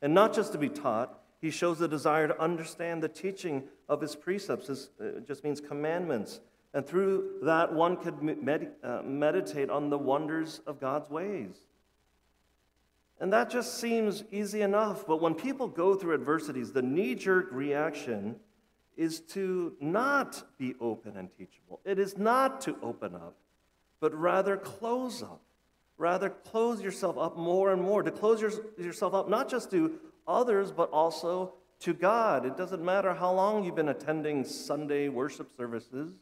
And 0.00 0.14
not 0.14 0.34
just 0.34 0.52
to 0.52 0.58
be 0.58 0.68
taught, 0.68 1.18
he 1.40 1.50
shows 1.50 1.80
a 1.80 1.88
desire 1.88 2.28
to 2.28 2.40
understand 2.40 3.02
the 3.02 3.08
teaching 3.08 3.64
of 3.88 4.00
his 4.00 4.14
precepts. 4.14 4.68
This 4.68 4.90
uh, 5.00 5.20
just 5.26 5.42
means 5.42 5.60
commandments. 5.60 6.40
And 6.74 6.86
through 6.86 7.40
that, 7.42 7.72
one 7.72 7.96
could 7.96 8.22
med- 8.22 8.72
uh, 8.82 9.02
meditate 9.04 9.68
on 9.68 9.90
the 9.90 9.98
wonders 9.98 10.60
of 10.66 10.80
God's 10.80 11.10
ways. 11.10 11.56
And 13.20 13.32
that 13.32 13.50
just 13.50 13.78
seems 13.78 14.24
easy 14.32 14.62
enough. 14.62 15.06
But 15.06 15.20
when 15.20 15.34
people 15.34 15.68
go 15.68 15.94
through 15.94 16.14
adversities, 16.14 16.72
the 16.72 16.82
knee 16.82 17.14
jerk 17.14 17.48
reaction 17.52 18.36
is 18.96 19.20
to 19.20 19.76
not 19.80 20.42
be 20.58 20.74
open 20.80 21.16
and 21.16 21.28
teachable. 21.36 21.80
It 21.84 21.98
is 21.98 22.18
not 22.18 22.60
to 22.62 22.76
open 22.82 23.14
up, 23.14 23.36
but 24.00 24.14
rather 24.14 24.56
close 24.56 25.22
up. 25.22 25.40
Rather, 25.98 26.30
close 26.30 26.82
yourself 26.82 27.16
up 27.16 27.36
more 27.36 27.72
and 27.72 27.80
more, 27.80 28.02
to 28.02 28.10
close 28.10 28.40
your, 28.40 28.50
yourself 28.76 29.14
up 29.14 29.28
not 29.28 29.48
just 29.48 29.70
to 29.70 30.00
others, 30.26 30.72
but 30.72 30.90
also 30.90 31.54
to 31.80 31.92
God. 31.92 32.44
It 32.44 32.56
doesn't 32.56 32.82
matter 32.82 33.14
how 33.14 33.32
long 33.32 33.62
you've 33.62 33.76
been 33.76 33.90
attending 33.90 34.42
Sunday 34.44 35.08
worship 35.08 35.50
services. 35.56 36.12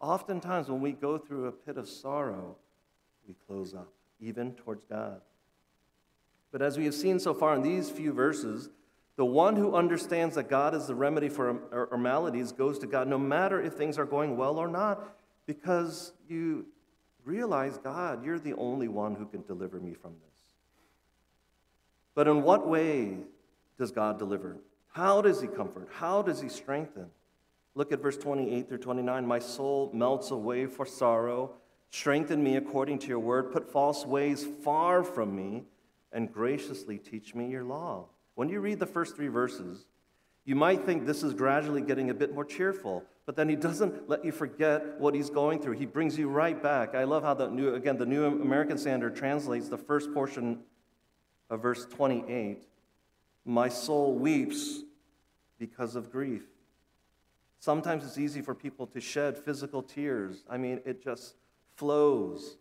Oftentimes, 0.00 0.68
when 0.68 0.80
we 0.80 0.92
go 0.92 1.18
through 1.18 1.46
a 1.46 1.52
pit 1.52 1.78
of 1.78 1.88
sorrow, 1.88 2.56
we 3.26 3.34
close 3.46 3.74
up 3.74 3.92
even 4.20 4.52
towards 4.54 4.84
God. 4.84 5.20
But 6.52 6.62
as 6.62 6.78
we 6.78 6.84
have 6.84 6.94
seen 6.94 7.18
so 7.18 7.34
far 7.34 7.54
in 7.54 7.62
these 7.62 7.90
few 7.90 8.12
verses, 8.12 8.70
the 9.16 9.24
one 9.24 9.56
who 9.56 9.74
understands 9.74 10.34
that 10.34 10.48
God 10.48 10.74
is 10.74 10.86
the 10.86 10.94
remedy 10.94 11.28
for 11.28 11.60
our 11.72 11.98
maladies 11.98 12.52
goes 12.52 12.78
to 12.80 12.86
God 12.86 13.08
no 13.08 13.18
matter 13.18 13.60
if 13.60 13.74
things 13.74 13.98
are 13.98 14.04
going 14.04 14.36
well 14.36 14.58
or 14.58 14.68
not, 14.68 15.16
because 15.46 16.12
you 16.28 16.66
realize, 17.24 17.78
God, 17.78 18.24
you're 18.24 18.38
the 18.38 18.54
only 18.54 18.88
one 18.88 19.14
who 19.14 19.26
can 19.26 19.42
deliver 19.42 19.80
me 19.80 19.94
from 19.94 20.12
this. 20.12 20.40
But 22.14 22.28
in 22.28 22.42
what 22.42 22.66
way 22.66 23.18
does 23.78 23.90
God 23.90 24.18
deliver? 24.18 24.56
How 24.92 25.20
does 25.20 25.40
he 25.40 25.48
comfort? 25.48 25.88
How 25.92 26.22
does 26.22 26.40
he 26.40 26.48
strengthen? 26.48 27.06
Look 27.76 27.92
at 27.92 28.00
verse 28.00 28.16
28 28.16 28.68
through 28.68 28.78
29. 28.78 29.26
My 29.26 29.38
soul 29.38 29.90
melts 29.92 30.30
away 30.30 30.64
for 30.64 30.86
sorrow. 30.86 31.52
Strengthen 31.90 32.42
me 32.42 32.56
according 32.56 32.98
to 33.00 33.08
your 33.08 33.18
word. 33.18 33.52
Put 33.52 33.70
false 33.70 34.06
ways 34.06 34.46
far 34.64 35.04
from 35.04 35.36
me 35.36 35.64
and 36.10 36.32
graciously 36.32 36.96
teach 36.96 37.34
me 37.34 37.50
your 37.50 37.64
law. 37.64 38.06
When 38.34 38.48
you 38.48 38.60
read 38.60 38.80
the 38.80 38.86
first 38.86 39.14
three 39.14 39.28
verses, 39.28 39.84
you 40.46 40.54
might 40.54 40.86
think 40.86 41.04
this 41.04 41.22
is 41.22 41.34
gradually 41.34 41.82
getting 41.82 42.08
a 42.08 42.14
bit 42.14 42.32
more 42.32 42.46
cheerful, 42.46 43.04
but 43.26 43.36
then 43.36 43.46
he 43.46 43.56
doesn't 43.56 44.08
let 44.08 44.24
you 44.24 44.32
forget 44.32 44.98
what 44.98 45.14
he's 45.14 45.28
going 45.28 45.60
through. 45.60 45.74
He 45.74 45.84
brings 45.84 46.16
you 46.16 46.30
right 46.30 46.60
back. 46.60 46.94
I 46.94 47.04
love 47.04 47.24
how 47.24 47.34
the 47.34 47.50
new, 47.50 47.74
again, 47.74 47.98
the 47.98 48.06
New 48.06 48.24
American 48.24 48.78
Standard 48.78 49.16
translates 49.16 49.68
the 49.68 49.76
first 49.76 50.14
portion 50.14 50.60
of 51.50 51.60
verse 51.60 51.84
28 51.84 52.66
My 53.44 53.68
soul 53.68 54.14
weeps 54.14 54.80
because 55.58 55.94
of 55.94 56.10
grief. 56.10 56.44
Sometimes 57.58 58.04
it's 58.04 58.18
easy 58.18 58.42
for 58.42 58.54
people 58.54 58.86
to 58.88 59.00
shed 59.00 59.36
physical 59.36 59.82
tears. 59.82 60.44
I 60.48 60.56
mean, 60.56 60.80
it 60.84 61.02
just 61.02 61.36
flows. 61.76 62.58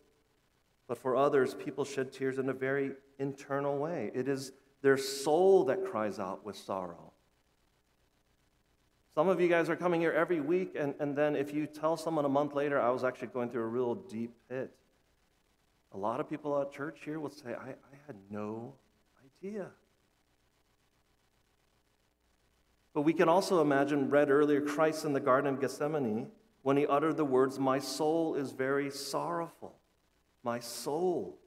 But 0.88 0.98
for 0.98 1.16
others, 1.16 1.54
people 1.54 1.86
shed 1.86 2.12
tears 2.12 2.38
in 2.38 2.50
a 2.50 2.54
very 2.54 2.92
internal 3.20 3.78
way. 3.78 4.12
It 4.14 4.28
is 4.28 4.52
their 4.82 4.98
soul 4.98 5.66
that 5.66 5.84
cries 5.86 6.20
out 6.20 6.46
with 6.46 6.56
sorrow. 6.56 7.12
Some 9.16 9.30
of 9.30 9.40
you 9.40 9.48
guys 9.48 9.70
are 9.70 9.76
coming 9.76 10.02
here 10.02 10.12
every 10.12 10.42
week, 10.42 10.76
and, 10.78 10.94
and 11.00 11.16
then 11.16 11.36
if 11.36 11.54
you 11.54 11.68
tell 11.68 11.96
someone 11.96 12.26
a 12.26 12.30
month 12.30 12.54
later, 12.54 12.82
I 12.82 12.90
was 12.90 13.04
actually 13.04 13.30
going 13.30 13.50
through 13.50 13.64
a 13.64 13.68
real 13.68 13.96
deep 13.96 14.34
pit, 14.50 14.76
a 15.96 15.98
lot 15.98 16.20
of 16.20 16.30
people 16.30 16.60
at 16.62 16.72
church 16.74 17.00
here 17.06 17.22
will 17.22 17.30
say, 17.30 17.54
I, 17.54 17.70
I 17.70 17.96
had 18.06 18.18
no 18.30 18.74
idea. 19.42 19.68
But 22.96 23.02
we 23.02 23.12
can 23.12 23.28
also 23.28 23.60
imagine, 23.60 24.10
read 24.10 24.32
earlier, 24.32 24.62
Christ 24.62 25.04
in 25.04 25.12
the 25.12 25.20
Garden 25.20 25.54
of 25.54 25.60
Gethsemane 25.60 26.28
when 26.64 26.78
he 26.78 26.88
uttered 26.88 27.18
the 27.18 27.26
words, 27.26 27.60
My 27.60 27.78
soul 27.78 28.36
is 28.36 28.52
very 28.52 28.90
sorrowful. 28.90 29.76
My 30.44 30.62
soul. 30.62 31.38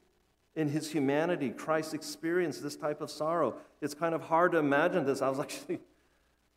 In 0.54 0.68
his 0.68 0.92
humanity, 0.92 1.48
Christ 1.48 1.94
experienced 1.94 2.62
this 2.62 2.76
type 2.76 3.00
of 3.00 3.10
sorrow. 3.10 3.56
It's 3.80 3.94
kind 3.94 4.14
of 4.14 4.20
hard 4.20 4.52
to 4.52 4.58
imagine 4.58 5.06
this. 5.06 5.22
I 5.22 5.30
was 5.30 5.40
actually, 5.40 5.80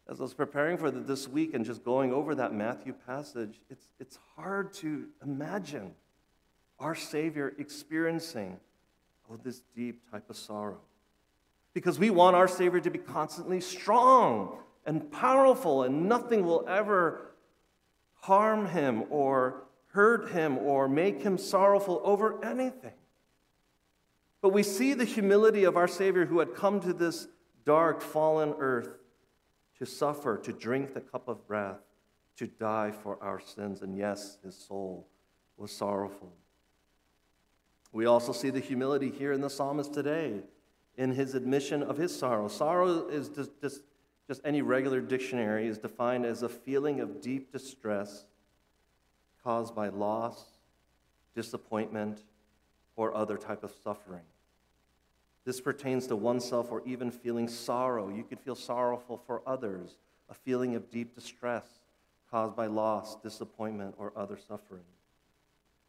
as 0.09 0.19
I 0.19 0.23
was 0.23 0.33
preparing 0.33 0.77
for 0.77 0.91
this 0.91 1.25
week 1.25 1.53
and 1.53 1.63
just 1.63 1.85
going 1.85 2.11
over 2.11 2.35
that 2.35 2.53
Matthew 2.53 2.93
passage, 3.07 3.61
it's, 3.69 3.87
it's 3.97 4.19
hard 4.35 4.73
to 4.73 5.07
imagine 5.23 5.93
our 6.79 6.95
Savior 6.95 7.53
experiencing 7.57 8.59
oh, 9.31 9.39
this 9.41 9.61
deep 9.73 10.11
type 10.11 10.29
of 10.29 10.35
sorrow. 10.35 10.81
Because 11.73 11.97
we 11.97 12.09
want 12.09 12.35
our 12.35 12.49
Savior 12.49 12.81
to 12.81 12.89
be 12.89 12.99
constantly 12.99 13.61
strong 13.61 14.57
and 14.85 15.11
powerful, 15.11 15.83
and 15.83 16.07
nothing 16.07 16.45
will 16.45 16.65
ever 16.67 17.33
harm 18.21 18.67
him 18.67 19.03
or 19.09 19.63
hurt 19.93 20.31
him 20.31 20.57
or 20.57 20.87
make 20.87 21.21
him 21.21 21.37
sorrowful 21.37 22.01
over 22.03 22.43
anything. 22.43 22.93
But 24.41 24.49
we 24.49 24.63
see 24.63 24.93
the 24.93 25.05
humility 25.05 25.63
of 25.65 25.77
our 25.77 25.87
Savior 25.87 26.25
who 26.25 26.39
had 26.39 26.55
come 26.55 26.79
to 26.81 26.93
this 26.93 27.27
dark, 27.65 28.01
fallen 28.01 28.55
earth 28.57 28.89
to 29.77 29.85
suffer, 29.85 30.37
to 30.37 30.51
drink 30.51 30.93
the 30.93 31.01
cup 31.01 31.27
of 31.27 31.37
wrath, 31.47 31.81
to 32.37 32.47
die 32.47 32.91
for 32.91 33.21
our 33.21 33.39
sins. 33.39 33.81
And 33.81 33.97
yes, 33.97 34.37
his 34.43 34.55
soul 34.55 35.07
was 35.57 35.71
sorrowful. 35.71 36.31
We 37.91 38.05
also 38.05 38.31
see 38.31 38.49
the 38.49 38.59
humility 38.59 39.11
here 39.11 39.33
in 39.33 39.41
the 39.41 39.49
psalmist 39.49 39.93
today 39.93 40.41
in 40.97 41.11
his 41.11 41.35
admission 41.35 41.83
of 41.83 41.97
his 41.97 42.17
sorrow. 42.17 42.47
Sorrow 42.47 43.07
is 43.09 43.29
just, 43.29 43.81
just 44.31 44.39
any 44.45 44.61
regular 44.61 45.01
dictionary, 45.01 45.67
is 45.67 45.77
defined 45.77 46.25
as 46.25 46.41
a 46.41 46.47
feeling 46.47 47.01
of 47.01 47.19
deep 47.19 47.51
distress 47.51 48.23
caused 49.43 49.75
by 49.75 49.89
loss, 49.89 50.41
disappointment, 51.35 52.23
or 52.95 53.13
other 53.13 53.35
type 53.35 53.61
of 53.61 53.73
suffering. 53.83 54.23
This 55.43 55.59
pertains 55.59 56.07
to 56.07 56.15
oneself 56.15 56.71
or 56.71 56.81
even 56.85 57.11
feeling 57.11 57.49
sorrow. 57.49 58.07
You 58.07 58.23
could 58.23 58.39
feel 58.39 58.55
sorrowful 58.55 59.17
for 59.17 59.41
others, 59.45 59.97
a 60.29 60.33
feeling 60.33 60.75
of 60.75 60.89
deep 60.89 61.13
distress 61.13 61.65
caused 62.29 62.55
by 62.55 62.67
loss, 62.67 63.17
disappointment, 63.17 63.95
or 63.97 64.13
other 64.15 64.37
suffering. 64.37 64.85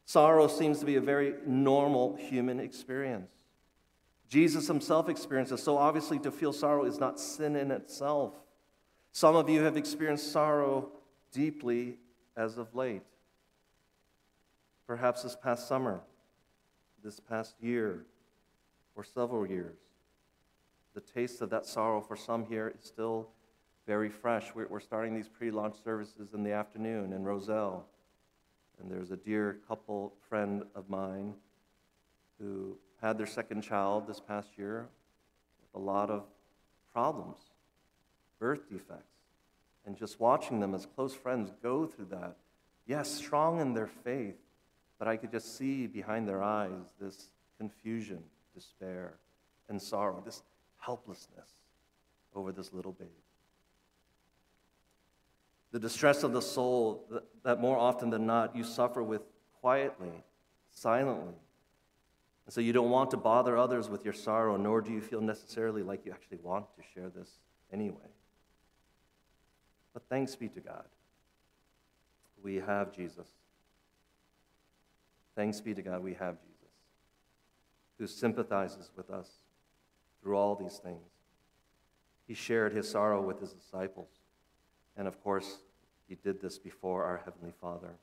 Sorrow 0.05 0.49
seems 0.49 0.81
to 0.81 0.85
be 0.85 0.97
a 0.97 1.01
very 1.01 1.35
normal 1.47 2.17
human 2.17 2.59
experience. 2.59 3.31
Jesus 4.33 4.67
himself 4.67 5.11
experiences. 5.11 5.63
So 5.63 5.77
obviously, 5.77 6.19
to 6.21 6.31
feel 6.31 6.55
sorrow 6.55 6.87
is 6.87 6.99
not 6.99 7.21
sin 7.21 7.55
in 7.55 7.71
itself. 7.71 8.33
Some 9.13 9.37
of 9.37 9.51
you 9.51 9.61
have 9.61 9.77
experienced 9.77 10.33
sorrow 10.33 10.89
deeply 11.33 11.99
as 12.35 12.57
of 12.57 12.75
late. 12.75 13.03
Perhaps 14.87 15.23
this 15.23 15.37
past 15.37 15.69
summer, 15.69 16.01
this 17.05 17.21
past 17.21 17.57
year, 17.61 18.07
or 18.97 19.05
several 19.05 19.47
years. 19.47 19.77
the 20.95 21.03
taste 21.03 21.43
of 21.43 21.51
that 21.51 21.67
sorrow 21.67 22.01
for 22.01 22.17
some 22.17 22.47
here 22.47 22.73
is 22.79 22.87
still 22.87 23.29
very 23.87 24.09
fresh. 24.09 24.55
We're, 24.55 24.81
starting 24.81 25.15
these 25.15 25.29
pre 25.29 25.51
launch 25.51 25.75
services 25.85 26.33
in 26.33 26.43
the 26.43 26.53
afternoon 26.53 27.13
in 27.13 27.23
Roselle. 27.23 27.85
And 28.81 28.91
there's 28.91 29.11
a 29.11 29.17
dear 29.17 29.59
couple 29.69 30.15
friend 30.27 30.63
of 30.75 30.89
mine 30.89 31.35
who 32.43 32.77
had 33.01 33.17
their 33.19 33.27
second 33.27 33.63
child 33.63 34.07
this 34.07 34.21
past 34.21 34.51
year 34.59 34.89
with 35.61 35.81
a 35.81 35.85
lot 35.85 36.11
of 36.11 36.25
problems, 36.93 37.39
birth 38.39 38.69
defects. 38.69 39.07
And 39.87 39.97
just 39.97 40.21
watching 40.21 40.61
them 40.61 40.75
as 40.75 40.87
close 40.87 41.15
friends 41.15 41.53
go 41.63 41.87
through 41.87 42.07
that, 42.11 42.37
yes, 42.87 43.11
strong 43.11 43.61
in 43.61 43.75
their 43.75 43.87
faith, 43.87 44.37
but 44.99 45.09
I 45.09 45.17
could 45.17 45.33
just 45.33 45.57
see 45.57 45.87
behind 45.87 46.29
their 46.29 46.43
eyes 46.43 46.71
this 47.01 47.31
confusion, 47.59 48.23
despair, 48.55 49.15
and 49.69 49.81
sorrow, 49.81 50.23
this 50.25 50.43
helplessness 50.79 51.49
over 52.35 52.53
this 52.53 52.73
little 52.73 52.93
babe. 52.93 53.09
The 55.73 55.81
distress 55.81 56.23
of 56.23 56.33
the 56.33 56.43
soul 56.43 57.09
that 57.45 57.61
more 57.61 57.79
often 57.79 58.11
than 58.11 58.27
not 58.27 58.55
you 58.55 58.63
suffer 58.63 59.03
with 59.03 59.23
quietly, 59.61 60.13
silently. 60.71 61.35
And 62.47 62.53
so 62.53 62.61
you 62.61 62.73
don't 62.73 62.91
want 62.91 63.11
to 63.13 63.17
bother 63.17 63.57
others 63.57 63.89
with 63.89 64.05
your 64.05 64.15
sorrow, 64.15 64.57
nor 64.57 64.81
do 64.81 64.93
you 64.93 65.01
feel 65.01 65.21
necessarily 65.21 65.83
like 65.83 66.05
you 66.05 66.13
actually 66.13 66.39
want 66.43 66.67
to 66.77 66.83
share 66.95 67.09
this 67.09 67.31
anyway. 67.73 68.11
But 69.95 70.03
thanks 70.09 70.35
be 70.35 70.49
to 70.49 70.61
God. 70.61 70.85
We 72.43 72.57
have 72.57 72.95
Jesus. 72.95 73.29
Thanks 75.35 75.61
be 75.61 75.75
to 75.75 75.83
God, 75.83 76.03
we 76.03 76.15
have 76.15 76.37
Jesus, 76.41 76.75
who 77.99 78.07
sympathizes 78.07 78.91
with 78.97 79.09
us 79.11 79.29
through 80.23 80.37
all 80.37 80.55
these 80.55 80.79
things. 80.79 81.09
He 82.27 82.35
shared 82.35 82.73
his 82.73 82.89
sorrow 82.89 83.23
with 83.23 83.41
his 83.41 83.53
disciples. 83.53 84.09
And 84.97 85.09
of 85.09 85.23
course, 85.23 85.59
he 86.09 86.17
did 86.17 86.41
this 86.41 86.59
before 86.59 87.05
our 87.05 87.23
Heavenly 87.25 87.53
Father. 87.61 87.95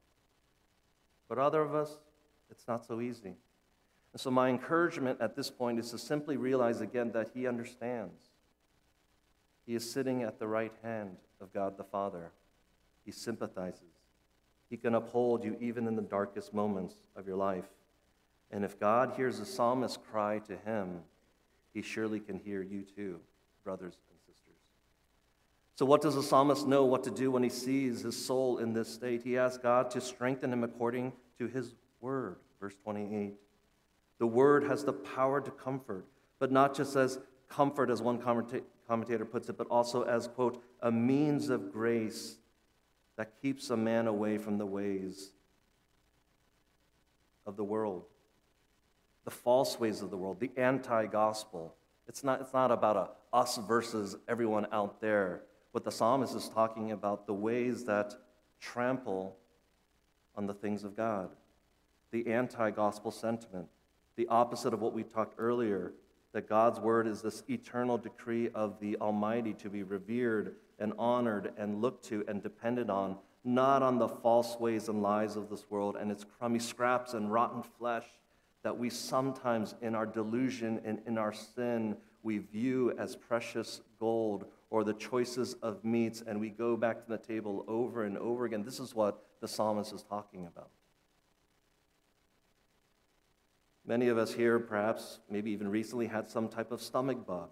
But 1.27 1.37
other 1.37 1.61
of 1.61 1.75
us, 1.75 1.99
it's 2.49 2.67
not 2.67 2.85
so 2.85 2.99
easy. 2.99 3.35
And 4.13 4.19
so, 4.19 4.31
my 4.31 4.49
encouragement 4.49 5.21
at 5.21 5.35
this 5.35 5.49
point 5.49 5.79
is 5.79 5.91
to 5.91 5.97
simply 5.97 6.37
realize 6.37 6.81
again 6.81 7.11
that 7.11 7.29
He 7.33 7.47
understands. 7.47 8.29
He 9.65 9.75
is 9.75 9.89
sitting 9.89 10.23
at 10.23 10.39
the 10.39 10.47
right 10.47 10.73
hand 10.81 11.17
of 11.39 11.53
God 11.53 11.77
the 11.77 11.83
Father. 11.83 12.31
He 13.05 13.11
sympathizes. 13.11 13.83
He 14.69 14.77
can 14.77 14.95
uphold 14.95 15.43
you 15.43 15.57
even 15.59 15.87
in 15.87 15.95
the 15.95 16.01
darkest 16.01 16.53
moments 16.53 16.95
of 17.15 17.27
your 17.27 17.37
life. 17.37 17.65
And 18.51 18.65
if 18.65 18.79
God 18.79 19.13
hears 19.15 19.39
the 19.39 19.45
psalmist 19.45 19.99
cry 20.11 20.39
to 20.39 20.57
Him, 20.57 21.01
He 21.73 21.83
surely 21.83 22.19
can 22.19 22.39
hear 22.39 22.63
you 22.63 22.81
too, 22.81 23.19
brothers 23.63 23.93
and 24.09 24.19
sisters. 24.21 24.57
so, 25.75 25.85
what 25.85 26.01
does 26.01 26.15
the 26.15 26.23
psalmist 26.23 26.67
know 26.67 26.85
what 26.85 27.03
to 27.03 27.11
do 27.11 27.29
when 27.29 27.43
he 27.43 27.49
sees 27.49 28.01
his 28.01 28.25
soul 28.25 28.57
in 28.57 28.73
this 28.73 28.91
state? 28.91 29.21
He 29.23 29.37
asks 29.37 29.59
God 29.59 29.91
to 29.91 30.01
strengthen 30.01 30.51
him 30.51 30.63
according 30.63 31.13
to 31.37 31.45
his 31.45 31.75
word. 32.01 32.37
Verse 32.59 32.75
28. 32.83 33.35
The 34.19 34.27
word 34.27 34.65
has 34.65 34.83
the 34.83 34.93
power 34.93 35.41
to 35.41 35.51
comfort, 35.51 36.05
but 36.37 36.51
not 36.51 36.75
just 36.75 36.95
as 36.95 37.19
comfort, 37.49 37.89
as 37.89 38.01
one 38.01 38.19
commentator 38.19 39.25
puts 39.25 39.49
it, 39.49 39.57
but 39.57 39.67
also 39.67 40.03
as, 40.03 40.27
quote, 40.27 40.61
a 40.81 40.91
means 40.91 41.49
of 41.49 41.71
grace 41.71 42.37
that 43.15 43.33
keeps 43.41 43.69
a 43.69 43.77
man 43.77 44.07
away 44.07 44.37
from 44.37 44.57
the 44.57 44.65
ways 44.65 45.31
of 47.45 47.55
the 47.55 47.63
world, 47.63 48.05
the 49.25 49.31
false 49.31 49.79
ways 49.79 50.01
of 50.01 50.11
the 50.11 50.17
world, 50.17 50.39
the 50.39 50.51
anti 50.57 51.05
gospel. 51.05 51.75
It's 52.07 52.23
not, 52.23 52.41
it's 52.41 52.53
not 52.53 52.71
about 52.71 52.95
a 52.97 53.09
us 53.35 53.57
versus 53.57 54.15
everyone 54.27 54.67
out 54.71 55.01
there. 55.01 55.43
What 55.71 55.83
the 55.83 55.91
psalmist 55.91 56.35
is 56.35 56.49
talking 56.49 56.91
about 56.91 57.27
the 57.27 57.33
ways 57.33 57.83
that 57.85 58.15
trample 58.59 59.37
on 60.35 60.47
the 60.47 60.53
things 60.53 60.83
of 60.83 60.95
God, 60.95 61.29
the 62.11 62.27
anti 62.27 62.71
gospel 62.71 63.11
sentiment, 63.11 63.67
the 64.19 64.27
opposite 64.27 64.73
of 64.73 64.81
what 64.81 64.91
we 64.91 65.01
talked 65.01 65.35
earlier, 65.37 65.93
that 66.33 66.49
God's 66.49 66.77
word 66.77 67.07
is 67.07 67.21
this 67.21 67.41
eternal 67.49 67.97
decree 67.97 68.49
of 68.53 68.77
the 68.81 68.97
Almighty 68.97 69.53
to 69.53 69.69
be 69.69 69.81
revered 69.81 70.57
and 70.77 70.91
honored 70.99 71.53
and 71.57 71.81
looked 71.81 72.03
to 72.09 72.25
and 72.27 72.43
depended 72.43 72.89
on, 72.89 73.15
not 73.45 73.81
on 73.81 73.97
the 73.97 74.09
false 74.09 74.59
ways 74.59 74.89
and 74.89 75.01
lies 75.01 75.37
of 75.37 75.49
this 75.49 75.69
world 75.69 75.95
and 75.95 76.11
its 76.11 76.25
crummy 76.25 76.59
scraps 76.59 77.13
and 77.13 77.31
rotten 77.31 77.63
flesh 77.63 78.03
that 78.61 78.77
we 78.77 78.89
sometimes, 78.89 79.75
in 79.81 79.95
our 79.95 80.05
delusion 80.05 80.81
and 80.83 80.99
in 81.07 81.17
our 81.17 81.31
sin, 81.31 81.95
we 82.21 82.39
view 82.39 82.93
as 82.99 83.15
precious 83.15 83.79
gold 84.01 84.43
or 84.69 84.83
the 84.83 84.95
choices 84.95 85.53
of 85.63 85.81
meats, 85.85 86.21
and 86.27 86.37
we 86.41 86.49
go 86.49 86.75
back 86.75 87.05
to 87.05 87.09
the 87.09 87.17
table 87.17 87.63
over 87.69 88.03
and 88.03 88.17
over 88.17 88.43
again. 88.43 88.63
This 88.63 88.81
is 88.81 88.93
what 88.93 89.23
the 89.39 89.47
psalmist 89.47 89.93
is 89.93 90.03
talking 90.03 90.45
about. 90.45 90.71
Many 93.89 94.09
of 94.09 94.19
us 94.19 94.31
here, 94.31 94.59
perhaps, 94.59 95.17
maybe 95.31 95.49
even 95.49 95.67
recently, 95.67 96.05
had 96.05 96.29
some 96.29 96.47
type 96.47 96.71
of 96.71 96.79
stomach 96.79 97.25
bug. 97.25 97.49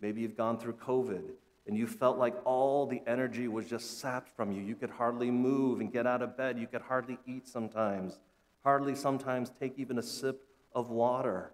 Maybe 0.00 0.20
you've 0.20 0.36
gone 0.36 0.58
through 0.58 0.72
COVID 0.72 1.22
and 1.68 1.78
you 1.78 1.86
felt 1.86 2.18
like 2.18 2.34
all 2.44 2.84
the 2.84 3.00
energy 3.06 3.46
was 3.46 3.70
just 3.70 4.00
sapped 4.00 4.34
from 4.34 4.50
you. 4.50 4.60
You 4.60 4.74
could 4.74 4.90
hardly 4.90 5.30
move 5.30 5.78
and 5.78 5.92
get 5.92 6.04
out 6.04 6.20
of 6.20 6.36
bed. 6.36 6.58
You 6.58 6.66
could 6.66 6.82
hardly 6.82 7.16
eat 7.26 7.46
sometimes, 7.46 8.18
hardly 8.64 8.96
sometimes 8.96 9.52
take 9.60 9.78
even 9.78 9.98
a 9.98 10.02
sip 10.02 10.42
of 10.74 10.90
water. 10.90 11.52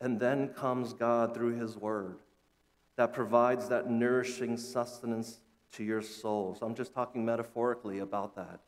And 0.00 0.20
then 0.20 0.50
comes 0.50 0.92
God 0.92 1.34
through 1.34 1.56
His 1.56 1.76
Word 1.76 2.20
that 2.94 3.12
provides 3.12 3.68
that 3.70 3.90
nourishing 3.90 4.56
sustenance 4.56 5.40
to 5.72 5.82
your 5.82 6.02
soul. 6.02 6.56
So 6.60 6.64
I'm 6.64 6.76
just 6.76 6.94
talking 6.94 7.24
metaphorically 7.24 7.98
about 7.98 8.36
that. 8.36 8.60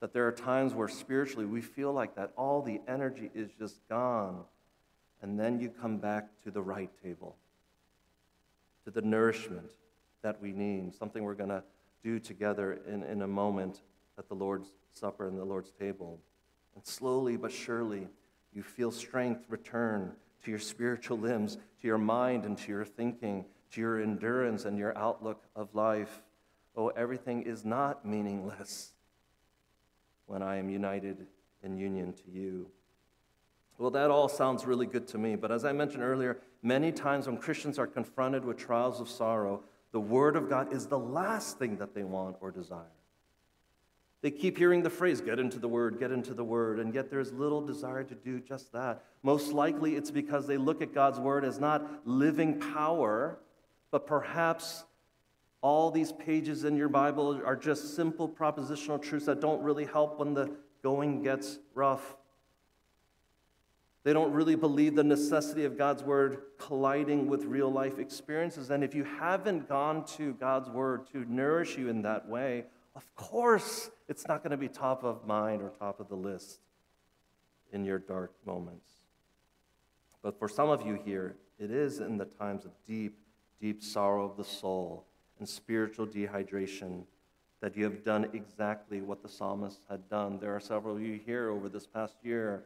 That 0.00 0.12
there 0.12 0.26
are 0.26 0.32
times 0.32 0.74
where 0.74 0.88
spiritually 0.88 1.46
we 1.46 1.60
feel 1.60 1.92
like 1.92 2.14
that 2.16 2.32
all 2.36 2.62
the 2.62 2.80
energy 2.86 3.30
is 3.34 3.50
just 3.58 3.80
gone. 3.88 4.44
And 5.22 5.38
then 5.38 5.58
you 5.60 5.70
come 5.70 5.98
back 5.98 6.28
to 6.44 6.50
the 6.50 6.62
right 6.62 6.90
table, 7.02 7.36
to 8.84 8.90
the 8.92 9.02
nourishment 9.02 9.72
that 10.22 10.40
we 10.40 10.52
need, 10.52 10.94
something 10.94 11.24
we're 11.24 11.34
going 11.34 11.48
to 11.48 11.64
do 12.04 12.20
together 12.20 12.78
in, 12.86 13.02
in 13.02 13.22
a 13.22 13.26
moment 13.26 13.80
at 14.18 14.28
the 14.28 14.34
Lord's 14.34 14.68
Supper 14.92 15.26
and 15.26 15.36
the 15.36 15.44
Lord's 15.44 15.72
table. 15.72 16.20
And 16.76 16.86
slowly 16.86 17.36
but 17.36 17.50
surely, 17.50 18.06
you 18.52 18.62
feel 18.62 18.92
strength 18.92 19.44
return 19.48 20.12
to 20.44 20.50
your 20.50 20.60
spiritual 20.60 21.18
limbs, 21.18 21.56
to 21.56 21.86
your 21.86 21.98
mind, 21.98 22.44
and 22.44 22.56
to 22.58 22.68
your 22.68 22.84
thinking, 22.84 23.44
to 23.72 23.80
your 23.80 24.00
endurance 24.00 24.64
and 24.64 24.78
your 24.78 24.96
outlook 24.96 25.42
of 25.56 25.74
life. 25.74 26.22
Oh, 26.76 26.88
everything 26.88 27.42
is 27.42 27.64
not 27.64 28.06
meaningless 28.06 28.92
when 30.28 30.42
I 30.42 30.56
am 30.56 30.70
united 30.70 31.26
in 31.64 31.76
union 31.76 32.12
to 32.12 32.30
you. 32.30 32.68
Well, 33.78 33.90
that 33.90 34.10
all 34.10 34.28
sounds 34.28 34.64
really 34.64 34.86
good 34.86 35.08
to 35.08 35.18
me, 35.18 35.34
but 35.34 35.50
as 35.50 35.64
I 35.64 35.72
mentioned 35.72 36.02
earlier, 36.02 36.38
many 36.62 36.92
times 36.92 37.26
when 37.26 37.38
Christians 37.38 37.78
are 37.78 37.86
confronted 37.86 38.44
with 38.44 38.56
trials 38.56 39.00
of 39.00 39.08
sorrow, 39.08 39.62
the 39.92 40.00
Word 40.00 40.36
of 40.36 40.48
God 40.48 40.72
is 40.72 40.86
the 40.86 40.98
last 40.98 41.58
thing 41.58 41.78
that 41.78 41.94
they 41.94 42.04
want 42.04 42.36
or 42.40 42.50
desire. 42.50 42.86
They 44.20 44.30
keep 44.32 44.58
hearing 44.58 44.82
the 44.82 44.90
phrase, 44.90 45.20
get 45.20 45.38
into 45.38 45.60
the 45.60 45.68
word, 45.68 46.00
get 46.00 46.10
into 46.10 46.34
the 46.34 46.42
word, 46.42 46.80
and 46.80 46.92
yet 46.92 47.08
there's 47.08 47.32
little 47.32 47.64
desire 47.64 48.02
to 48.02 48.14
do 48.16 48.40
just 48.40 48.72
that. 48.72 49.04
Most 49.22 49.52
likely 49.52 49.94
it's 49.94 50.10
because 50.10 50.46
they 50.46 50.56
look 50.56 50.82
at 50.82 50.92
God's 50.92 51.20
word 51.20 51.44
as 51.44 51.60
not 51.60 51.86
living 52.04 52.58
power, 52.58 53.38
but 53.92 54.08
perhaps 54.08 54.84
all 55.60 55.90
these 55.90 56.12
pages 56.12 56.64
in 56.64 56.76
your 56.76 56.88
Bible 56.88 57.40
are 57.44 57.56
just 57.56 57.96
simple 57.96 58.28
propositional 58.28 59.02
truths 59.02 59.26
that 59.26 59.40
don't 59.40 59.62
really 59.62 59.84
help 59.84 60.18
when 60.18 60.34
the 60.34 60.50
going 60.82 61.22
gets 61.22 61.58
rough. 61.74 62.16
They 64.04 64.12
don't 64.12 64.32
really 64.32 64.54
believe 64.54 64.94
the 64.94 65.04
necessity 65.04 65.64
of 65.64 65.76
God's 65.76 66.02
word 66.02 66.42
colliding 66.58 67.26
with 67.26 67.44
real 67.44 67.70
life 67.70 67.98
experiences. 67.98 68.70
And 68.70 68.84
if 68.84 68.94
you 68.94 69.04
haven't 69.04 69.68
gone 69.68 70.04
to 70.16 70.34
God's 70.34 70.70
word 70.70 71.06
to 71.12 71.24
nourish 71.28 71.76
you 71.76 71.88
in 71.88 72.02
that 72.02 72.28
way, 72.28 72.64
of 72.94 73.14
course, 73.16 73.90
it's 74.08 74.26
not 74.28 74.42
going 74.42 74.52
to 74.52 74.56
be 74.56 74.68
top 74.68 75.04
of 75.04 75.26
mind 75.26 75.62
or 75.62 75.70
top 75.70 76.00
of 76.00 76.08
the 76.08 76.14
list 76.14 76.60
in 77.72 77.84
your 77.84 77.98
dark 77.98 78.32
moments. 78.46 78.88
But 80.22 80.38
for 80.38 80.48
some 80.48 80.70
of 80.70 80.86
you 80.86 80.98
here, 81.04 81.36
it 81.58 81.70
is 81.70 81.98
in 81.98 82.16
the 82.16 82.24
times 82.24 82.64
of 82.64 82.70
deep, 82.86 83.18
deep 83.60 83.82
sorrow 83.82 84.24
of 84.24 84.36
the 84.36 84.44
soul 84.44 85.04
and 85.38 85.48
spiritual 85.48 86.06
dehydration 86.06 87.04
that 87.60 87.76
you 87.76 87.84
have 87.84 88.04
done 88.04 88.28
exactly 88.32 89.00
what 89.00 89.22
the 89.22 89.28
psalmist 89.28 89.80
had 89.88 90.08
done. 90.08 90.38
There 90.38 90.54
are 90.54 90.60
several 90.60 90.96
of 90.96 91.02
you 91.02 91.18
here 91.24 91.50
over 91.50 91.68
this 91.68 91.86
past 91.86 92.14
year. 92.22 92.62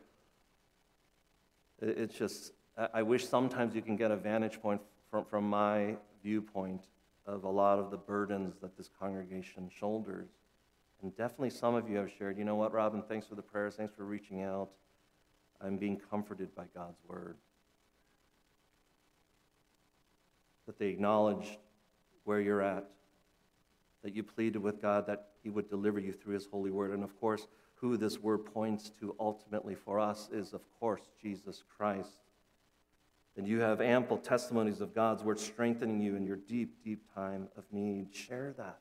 It's 1.80 2.14
just, 2.14 2.52
I 2.92 3.02
wish 3.02 3.26
sometimes 3.26 3.74
you 3.74 3.82
can 3.82 3.96
get 3.96 4.10
a 4.10 4.16
vantage 4.16 4.60
point 4.60 4.80
from, 5.10 5.24
from 5.24 5.48
my 5.48 5.96
viewpoint 6.22 6.82
of 7.26 7.44
a 7.44 7.48
lot 7.48 7.78
of 7.78 7.90
the 7.90 7.96
burdens 7.96 8.54
that 8.60 8.76
this 8.76 8.90
congregation 9.00 9.70
shoulders. 9.74 10.28
And 11.02 11.16
definitely 11.16 11.50
some 11.50 11.74
of 11.74 11.88
you 11.88 11.96
have 11.96 12.10
shared, 12.16 12.38
you 12.38 12.44
know 12.44 12.54
what, 12.54 12.72
Robin, 12.72 13.02
thanks 13.02 13.26
for 13.26 13.34
the 13.34 13.42
prayers, 13.42 13.74
thanks 13.76 13.94
for 13.94 14.04
reaching 14.04 14.42
out. 14.42 14.68
I'm 15.60 15.76
being 15.76 16.00
comforted 16.10 16.54
by 16.54 16.64
God's 16.74 16.98
word. 17.08 17.36
that 20.66 20.78
they 20.78 20.88
acknowledged 20.88 21.58
where 22.24 22.40
you're 22.40 22.62
at, 22.62 22.88
that 24.02 24.14
you 24.14 24.22
pleaded 24.22 24.62
with 24.62 24.80
God 24.80 25.06
that 25.06 25.28
He 25.42 25.50
would 25.50 25.68
deliver 25.68 26.00
you 26.00 26.12
through 26.12 26.34
His 26.34 26.46
holy 26.46 26.70
word. 26.70 26.92
And 26.92 27.04
of 27.04 27.18
course, 27.20 27.46
who 27.74 27.96
this 27.96 28.18
word 28.18 28.44
points 28.44 28.90
to 29.00 29.14
ultimately 29.18 29.74
for 29.74 29.98
us 29.98 30.28
is, 30.32 30.52
of 30.52 30.60
course, 30.78 31.02
Jesus 31.20 31.64
Christ. 31.76 32.20
And 33.36 33.46
you 33.46 33.60
have 33.60 33.80
ample 33.80 34.18
testimonies 34.18 34.80
of 34.80 34.94
God's 34.94 35.24
word 35.24 35.40
strengthening 35.40 36.00
you 36.00 36.16
in 36.16 36.26
your 36.26 36.36
deep, 36.36 36.84
deep 36.84 37.02
time 37.14 37.48
of 37.56 37.64
need. 37.72 38.14
Share 38.14 38.54
that. 38.58 38.78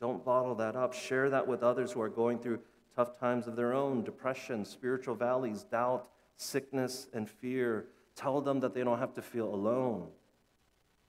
Don't 0.00 0.24
bottle 0.24 0.54
that 0.56 0.76
up. 0.76 0.92
Share 0.92 1.30
that 1.30 1.46
with 1.46 1.62
others 1.62 1.92
who 1.92 2.00
are 2.00 2.08
going 2.08 2.38
through 2.38 2.60
tough 2.94 3.18
times 3.18 3.46
of 3.46 3.56
their 3.56 3.72
own 3.72 4.04
depression, 4.04 4.64
spiritual 4.64 5.14
valleys, 5.14 5.62
doubt, 5.62 6.08
sickness, 6.36 7.06
and 7.14 7.28
fear. 7.28 7.86
Tell 8.14 8.40
them 8.40 8.60
that 8.60 8.74
they 8.74 8.84
don't 8.84 8.98
have 8.98 9.14
to 9.14 9.22
feel 9.22 9.54
alone, 9.54 10.08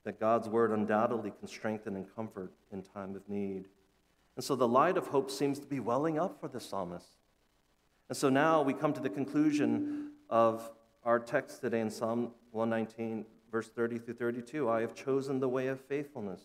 that 0.04 0.20
God's 0.20 0.48
word 0.48 0.70
undoubtedly 0.70 1.32
can 1.38 1.48
strengthen 1.48 1.96
and 1.96 2.06
comfort 2.14 2.52
in 2.72 2.82
time 2.82 3.16
of 3.16 3.28
need. 3.28 3.64
And 4.36 4.44
so 4.44 4.54
the 4.54 4.68
light 4.68 4.96
of 4.96 5.08
hope 5.08 5.30
seems 5.30 5.58
to 5.58 5.66
be 5.66 5.80
welling 5.80 6.18
up 6.18 6.40
for 6.40 6.48
the 6.48 6.60
psalmist. 6.60 7.16
And 8.08 8.16
so 8.16 8.28
now 8.28 8.62
we 8.62 8.74
come 8.74 8.92
to 8.92 9.00
the 9.00 9.08
conclusion 9.08 10.10
of 10.28 10.70
our 11.04 11.18
text 11.18 11.60
today 11.60 11.80
in 11.80 11.90
Psalm 11.90 12.32
119, 12.52 13.24
verse 13.50 13.68
30 13.68 13.98
through 13.98 14.14
32. 14.14 14.68
I 14.68 14.80
have 14.80 14.94
chosen 14.94 15.40
the 15.40 15.48
way 15.48 15.68
of 15.68 15.80
faithfulness. 15.80 16.42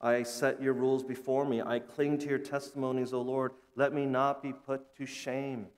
I 0.00 0.22
set 0.22 0.62
your 0.62 0.74
rules 0.74 1.02
before 1.02 1.44
me. 1.44 1.62
I 1.62 1.78
cling 1.78 2.18
to 2.18 2.28
your 2.28 2.38
testimonies, 2.38 3.12
O 3.12 3.22
Lord. 3.22 3.52
Let 3.74 3.92
me 3.92 4.04
not 4.04 4.42
be 4.42 4.52
put 4.52 4.94
to 4.96 5.06
shame. 5.06 5.68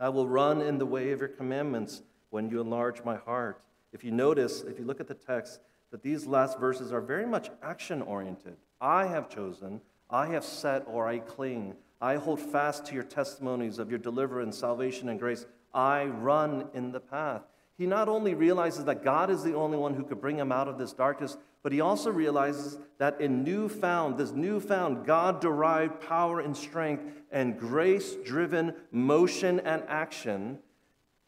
I 0.00 0.08
will 0.08 0.28
run 0.28 0.60
in 0.60 0.78
the 0.78 0.86
way 0.86 1.12
of 1.12 1.20
your 1.20 1.28
commandments 1.28 2.02
when 2.30 2.50
you 2.50 2.60
enlarge 2.60 3.04
my 3.04 3.16
heart. 3.16 3.62
If 3.92 4.04
you 4.04 4.10
notice, 4.10 4.62
if 4.62 4.78
you 4.78 4.84
look 4.84 5.00
at 5.00 5.08
the 5.08 5.14
text, 5.14 5.60
that 5.90 6.02
these 6.02 6.26
last 6.26 6.58
verses 6.58 6.92
are 6.92 7.00
very 7.00 7.26
much 7.26 7.50
action 7.62 8.02
oriented. 8.02 8.56
I 8.80 9.06
have 9.06 9.28
chosen, 9.28 9.80
I 10.10 10.26
have 10.26 10.44
set, 10.44 10.84
or 10.86 11.08
I 11.08 11.18
cling. 11.18 11.74
I 12.00 12.16
hold 12.16 12.40
fast 12.40 12.86
to 12.86 12.94
your 12.94 13.04
testimonies 13.04 13.78
of 13.78 13.90
your 13.90 13.98
deliverance, 13.98 14.58
salvation, 14.58 15.08
and 15.08 15.18
grace. 15.18 15.46
I 15.74 16.04
run 16.04 16.68
in 16.74 16.92
the 16.92 17.00
path. 17.00 17.42
He 17.76 17.86
not 17.86 18.08
only 18.08 18.34
realizes 18.34 18.84
that 18.86 19.04
God 19.04 19.30
is 19.30 19.42
the 19.42 19.54
only 19.54 19.78
one 19.78 19.94
who 19.94 20.04
could 20.04 20.20
bring 20.20 20.36
him 20.36 20.50
out 20.50 20.68
of 20.68 20.78
this 20.78 20.92
darkness, 20.92 21.36
but 21.62 21.72
he 21.72 21.80
also 21.80 22.10
realizes 22.10 22.78
that 22.98 23.20
in 23.20 23.44
newfound, 23.44 24.18
this 24.18 24.32
newfound 24.32 25.06
God 25.06 25.40
derived 25.40 26.00
power 26.00 26.40
and 26.40 26.56
strength 26.56 27.04
and 27.30 27.58
grace 27.58 28.16
driven 28.24 28.74
motion 28.90 29.60
and 29.60 29.82
action, 29.88 30.58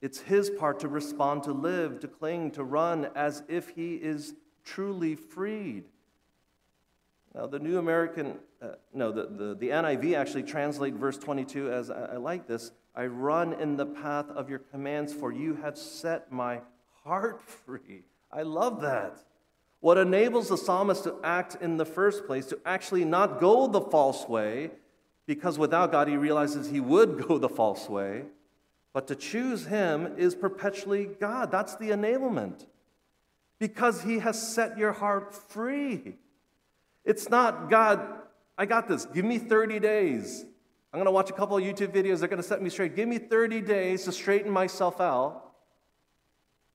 it's 0.00 0.20
his 0.20 0.50
part 0.50 0.80
to 0.80 0.88
respond, 0.88 1.42
to 1.44 1.52
live, 1.52 2.00
to 2.00 2.08
cling, 2.08 2.52
to 2.52 2.64
run 2.64 3.10
as 3.14 3.42
if 3.48 3.70
he 3.70 3.96
is 3.96 4.34
truly 4.64 5.14
freed. 5.14 5.84
Now, 7.34 7.46
the 7.46 7.58
New 7.58 7.78
American, 7.78 8.38
uh, 8.60 8.70
no, 8.92 9.12
the, 9.12 9.26
the, 9.26 9.54
the 9.54 9.68
NIV 9.68 10.16
actually 10.16 10.42
translate 10.42 10.94
verse 10.94 11.16
22 11.16 11.70
as 11.70 11.90
I, 11.90 12.14
I 12.14 12.16
like 12.16 12.46
this 12.46 12.72
I 12.94 13.06
run 13.06 13.52
in 13.54 13.76
the 13.76 13.86
path 13.86 14.28
of 14.30 14.50
your 14.50 14.58
commands, 14.58 15.12
for 15.12 15.32
you 15.32 15.54
have 15.56 15.78
set 15.78 16.32
my 16.32 16.60
heart 17.04 17.42
free. 17.64 18.04
I 18.32 18.42
love 18.42 18.80
that. 18.82 19.22
What 19.80 19.96
enables 19.96 20.48
the 20.48 20.58
psalmist 20.58 21.04
to 21.04 21.14
act 21.24 21.56
in 21.60 21.76
the 21.76 21.86
first 21.86 22.26
place, 22.26 22.46
to 22.46 22.58
actually 22.66 23.04
not 23.04 23.40
go 23.40 23.66
the 23.66 23.80
false 23.80 24.28
way, 24.28 24.72
because 25.26 25.58
without 25.58 25.92
God 25.92 26.08
he 26.08 26.16
realizes 26.16 26.68
he 26.68 26.80
would 26.80 27.24
go 27.28 27.38
the 27.38 27.48
false 27.48 27.88
way, 27.88 28.24
but 28.92 29.06
to 29.06 29.14
choose 29.14 29.66
him 29.66 30.14
is 30.18 30.34
perpetually 30.34 31.06
God. 31.06 31.50
That's 31.52 31.76
the 31.76 31.90
enablement. 31.90 32.66
Because 33.60 34.02
he 34.02 34.18
has 34.18 34.40
set 34.54 34.76
your 34.76 34.92
heart 34.92 35.32
free. 35.34 36.16
It's 37.04 37.28
not, 37.28 37.70
God, 37.70 38.00
I 38.58 38.66
got 38.66 38.88
this, 38.88 39.06
give 39.06 39.24
me 39.24 39.38
30 39.38 39.78
days. 39.78 40.44
I'm 40.92 40.98
going 40.98 41.06
to 41.06 41.12
watch 41.12 41.30
a 41.30 41.32
couple 41.32 41.56
of 41.56 41.62
YouTube 41.62 41.94
videos. 41.94 42.18
They're 42.18 42.28
going 42.28 42.42
to 42.42 42.48
set 42.48 42.60
me 42.60 42.68
straight. 42.68 42.96
Give 42.96 43.08
me 43.08 43.18
30 43.18 43.60
days 43.60 44.04
to 44.04 44.12
straighten 44.12 44.50
myself 44.50 45.00
out. 45.00 45.52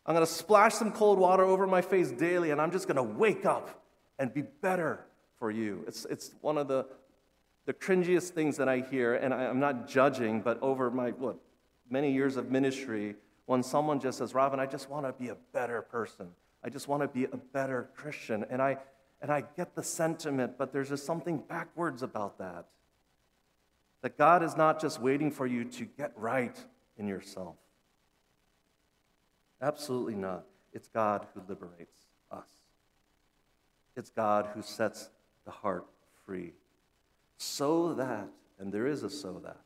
I'm 0.06 0.15
going 0.15 0.26
to 0.26 0.32
splash 0.32 0.76
some 0.76 0.91
cold 0.91 1.19
water 1.19 1.43
over 1.43 1.67
my 1.67 1.82
face 1.82 2.12
daily, 2.12 2.52
and 2.52 2.62
I'm 2.62 2.71
just 2.71 2.88
going 2.88 2.98
to 2.98 3.04
wake 3.04 3.45
up 3.45 3.84
and 4.19 4.34
be 4.34 4.43
better 4.43 5.06
for 5.39 5.52
you. 5.52 5.84
It's, 5.88 6.06
it's 6.06 6.34
one 6.41 6.58
of 6.58 6.67
the, 6.67 6.86
the 7.65 7.74
cringiest 7.74 8.30
things 8.30 8.56
that 8.58 8.69
I 8.69 8.80
hear, 8.80 9.15
and 9.15 9.34
I, 9.34 9.45
am 9.45 9.60
not 9.60 9.89
judging, 9.89 10.41
but 10.41 10.62
over 10.62 10.89
my, 10.91 11.10
what, 11.10 11.38
many 11.89 12.12
years 12.12 12.38
of 12.38 12.52
ministry, 12.52 13.15
when 13.48 13.63
someone 13.63 14.00
just 14.00 14.19
says, 14.19 14.34
Robin, 14.34 14.60
I 14.60 14.65
just 14.65 14.89
want 14.89 15.06
to 15.06 15.13
be 15.13 15.30
a 15.30 15.38
better 15.52 15.82
person. 15.82 16.28
I 16.65 16.69
just 16.69 16.88
want 16.88 17.04
to 17.04 17.08
be 17.08 17.25
a 17.25 17.38
better 17.38 17.89
Christian. 17.95 18.43
And 18.49 18.60
I, 18.60 18.78
and 19.21 19.32
I 19.32 19.43
get 19.56 19.75
the 19.75 19.84
sentiment, 19.84 20.58
but 20.58 20.73
there's 20.73 20.89
just 20.89 21.06
something 21.06 21.38
backwards 21.38 22.01
about 22.01 22.39
that. 22.39 22.65
That 24.01 24.17
God 24.17 24.41
is 24.41 24.58
not 24.58 24.82
just 24.82 24.99
waiting 24.99 25.30
for 25.30 25.45
you 25.45 25.65
to 25.65 25.86
get 25.86 26.12
right 26.15 26.58
in 26.97 27.08
yourself. 27.08 27.56
Absolutely 29.62 30.15
not. 30.15 30.43
It's 30.73 30.88
God 30.88 31.28
who 31.34 31.41
liberates 31.47 31.99
us, 32.32 32.49
it's 33.95 34.10
God 34.10 34.49
who 34.56 34.63
sets 34.63 35.12
the 35.45 35.51
heart 35.51 35.86
free. 36.25 36.54
So 37.38 37.93
that, 37.93 38.28
and 38.60 38.73
there 38.73 38.88
is 38.88 39.04
a 39.04 39.10
so 39.10 39.39
that, 39.43 39.60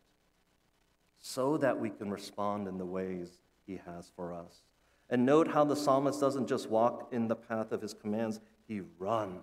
so 1.21 1.55
that 1.57 1.79
we 1.79 1.91
can 1.91 2.09
respond 2.09 2.67
in 2.67 2.77
the 2.77 2.85
ways 2.85 3.39
He 3.65 3.79
has 3.85 4.11
for 4.15 4.33
us. 4.33 4.63
And 5.09 5.25
note 5.25 5.47
how 5.47 5.63
the 5.63 5.75
psalmist 5.75 6.19
doesn't 6.19 6.47
just 6.47 6.69
walk 6.69 7.09
in 7.11 7.27
the 7.27 7.35
path 7.35 7.71
of 7.71 7.81
his 7.81 7.93
commands, 7.93 8.39
he 8.67 8.81
runs. 8.99 9.41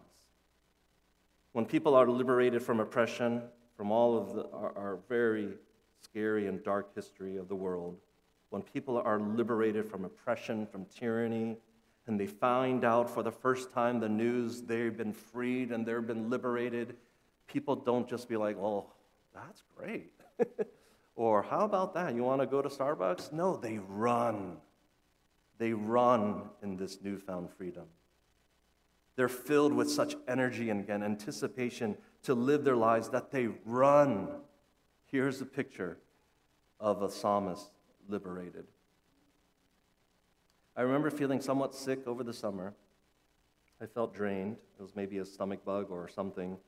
When 1.52 1.64
people 1.64 1.94
are 1.94 2.07
liberated 2.07 2.62
from 2.62 2.81
oppression, 2.81 3.42
from 3.76 3.90
all 3.90 4.16
of 4.16 4.35
the, 4.35 4.48
our, 4.50 4.76
our 4.76 4.98
very 5.09 5.55
scary 6.00 6.46
and 6.46 6.62
dark 6.62 6.94
history 6.94 7.37
of 7.37 7.48
the 7.48 7.57
world, 7.57 7.96
when 8.50 8.62
people 8.62 8.98
are 8.98 9.18
liberated 9.18 9.87
from 9.87 10.05
oppression, 10.05 10.66
from 10.66 10.85
tyranny, 10.87 11.57
and 12.07 12.20
they 12.20 12.26
find 12.26 12.85
out 12.85 13.11
for 13.11 13.22
the 13.22 13.33
first 13.33 13.72
time 13.72 13.98
the 13.98 14.09
news 14.09 14.62
they've 14.62 14.96
been 14.96 15.12
freed 15.12 15.72
and 15.72 15.85
they've 15.85 16.07
been 16.07 16.31
liberated, 16.31 16.94
people 17.48 17.74
don't 17.74 18.09
just 18.09 18.29
be 18.29 18.37
like, 18.37 18.57
oh, 18.57 18.87
that's 19.35 19.62
great. 19.76 20.12
or 21.16 21.42
how 21.42 21.64
about 21.64 21.94
that? 21.94 22.14
You 22.14 22.22
want 22.22 22.40
to 22.40 22.46
go 22.46 22.62
to 22.62 22.68
Starbucks? 22.68 23.33
No, 23.33 23.57
they 23.57 23.79
run. 23.88 24.59
They 25.59 25.73
run 25.73 26.42
in 26.62 26.77
this 26.77 26.99
newfound 27.03 27.51
freedom. 27.51 27.87
They're 29.16 29.29
filled 29.29 29.73
with 29.73 29.90
such 29.90 30.14
energy 30.29 30.69
and 30.69 30.81
again, 30.81 31.03
anticipation 31.03 31.97
to 32.25 32.35
live 32.35 32.64
their 32.64 32.77
lives 32.77 33.09
that 33.11 33.31
they 33.31 33.49
run. 33.64 34.29
Here's 35.07 35.40
a 35.40 35.47
picture 35.47 35.99
of 36.79 37.03
a 37.03 37.11
psalmist 37.11 37.71
liberated. 38.09 38.66
I 40.77 40.83
remember 40.83 41.11
feeling 41.11 41.40
somewhat 41.40 41.75
sick 41.75 42.07
over 42.07 42.23
the 42.23 42.35
summer. 42.35 42.75
I 43.81 43.87
felt 43.87 44.14
drained. 44.14 44.57
It 44.79 44.83
was 44.83 44.95
maybe 44.95 45.19
a 45.19 45.25
stomach 45.25 45.64
bug 45.64 45.87
or 45.90 46.09
something. 46.09 46.59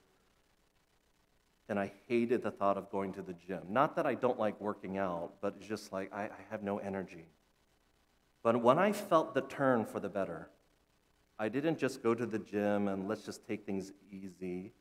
And 1.69 1.79
I 1.79 1.93
hated 2.07 2.43
the 2.43 2.51
thought 2.51 2.79
of 2.79 2.91
going 2.91 3.13
to 3.15 3.23
the 3.23 3.35
gym. 3.35 3.61
Not 3.69 3.97
that 3.97 4.07
I 4.07 4.15
don't 4.15 4.39
like 4.39 4.59
working 4.59 4.97
out, 4.97 5.35
but 5.43 5.57
it's 5.59 5.67
just 5.67 5.93
like 5.93 6.11
I, 6.15 6.23
I 6.23 6.41
have 6.51 6.63
no 6.63 6.79
energy. 6.79 7.27
But 8.43 8.63
when 8.63 8.79
I 8.79 8.93
felt 8.93 9.35
the 9.35 9.41
turn 9.43 9.85
for 9.85 10.01
the 10.01 10.09
better, 10.09 10.51
I 11.39 11.49
didn't 11.49 11.79
just 11.79 12.03
go 12.03 12.15
to 12.15 12.27
the 12.27 12.39
gym 12.39 12.89
and 12.89 13.09
let's 13.09 13.25
just 13.25 13.47
take 13.47 13.65
things 13.65 13.93
easy, 14.11 14.73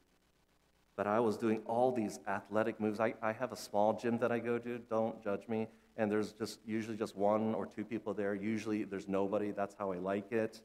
but 0.96 1.06
I 1.06 1.20
was 1.20 1.38
doing 1.38 1.62
all 1.68 1.92
these 1.92 2.20
athletic 2.28 2.80
moves. 2.80 3.00
I, 3.00 3.14
I 3.22 3.32
have 3.34 3.52
a 3.52 3.56
small 3.56 3.94
gym 3.94 4.18
that 4.20 4.32
I 4.32 4.40
go 4.40 4.58
to, 4.58 4.80
don't 4.90 5.24
judge 5.24 5.48
me, 5.48 5.68
and 5.98 6.12
there's 6.12 6.34
just 6.34 6.60
usually 6.66 6.98
just 6.98 7.16
one 7.16 7.54
or 7.54 7.68
two 7.68 7.84
people 7.84 8.14
there. 8.14 8.34
Usually 8.34 8.84
there's 8.84 9.08
nobody, 9.08 9.52
that's 9.52 9.76
how 9.78 9.92
I 9.92 9.98
like 9.98 10.32
it. 10.32 10.62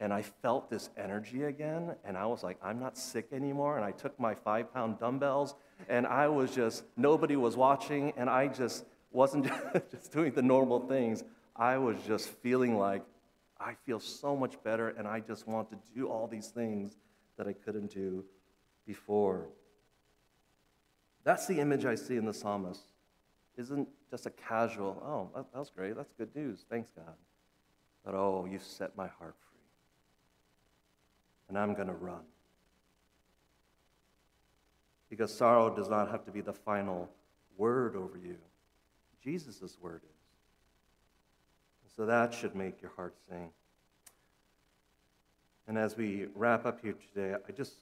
And 0.00 0.12
I 0.12 0.22
felt 0.22 0.70
this 0.70 0.90
energy 0.96 1.44
again, 1.44 1.94
and 2.04 2.16
I 2.16 2.26
was 2.26 2.42
like, 2.42 2.58
I'm 2.62 2.78
not 2.78 2.96
sick 2.96 3.28
anymore. 3.32 3.76
And 3.76 3.84
I 3.84 3.92
took 3.92 4.18
my 4.18 4.34
five 4.34 4.72
pound 4.72 4.98
dumbbells, 4.98 5.54
and 5.88 6.06
I 6.06 6.28
was 6.28 6.54
just, 6.54 6.84
nobody 6.96 7.36
was 7.36 7.56
watching, 7.56 8.12
and 8.16 8.28
I 8.28 8.48
just 8.48 8.84
wasn't 9.10 9.48
just 9.90 10.12
doing 10.12 10.32
the 10.32 10.42
normal 10.42 10.80
things. 10.80 11.24
I 11.56 11.78
was 11.78 11.96
just 12.06 12.28
feeling 12.28 12.76
like 12.76 13.02
I 13.58 13.74
feel 13.86 14.00
so 14.00 14.36
much 14.36 14.62
better 14.62 14.88
and 14.88 15.06
I 15.06 15.20
just 15.20 15.46
want 15.46 15.70
to 15.70 15.76
do 15.94 16.08
all 16.08 16.26
these 16.26 16.48
things 16.48 16.96
that 17.36 17.46
I 17.46 17.52
couldn't 17.52 17.92
do 17.92 18.24
before. 18.86 19.46
That's 21.22 21.46
the 21.46 21.60
image 21.60 21.84
I 21.84 21.94
see 21.94 22.16
in 22.16 22.26
the 22.26 22.34
psalmist. 22.34 22.82
Isn't 23.56 23.88
just 24.10 24.26
a 24.26 24.30
casual, 24.30 25.00
oh, 25.04 25.36
that, 25.36 25.52
that 25.52 25.58
was 25.58 25.70
great. 25.70 25.96
That's 25.96 26.12
good 26.18 26.34
news. 26.34 26.64
Thanks, 26.68 26.90
God. 26.94 27.14
But 28.04 28.14
oh, 28.14 28.46
you 28.50 28.58
set 28.58 28.96
my 28.96 29.06
heart 29.06 29.36
free. 29.50 29.60
And 31.48 31.58
I'm 31.58 31.74
going 31.74 31.88
to 31.88 31.94
run. 31.94 32.22
Because 35.08 35.32
sorrow 35.32 35.74
does 35.74 35.88
not 35.88 36.10
have 36.10 36.24
to 36.24 36.32
be 36.32 36.40
the 36.40 36.52
final 36.52 37.08
word 37.56 37.94
over 37.94 38.18
you, 38.18 38.36
Jesus' 39.22 39.78
word 39.80 40.02
is. 40.04 40.13
So 41.96 42.06
that 42.06 42.34
should 42.34 42.54
make 42.54 42.82
your 42.82 42.90
heart 42.96 43.14
sing. 43.28 43.50
And 45.66 45.78
as 45.78 45.96
we 45.96 46.26
wrap 46.34 46.66
up 46.66 46.80
here 46.82 46.94
today, 47.14 47.36
I 47.48 47.52
just, 47.52 47.74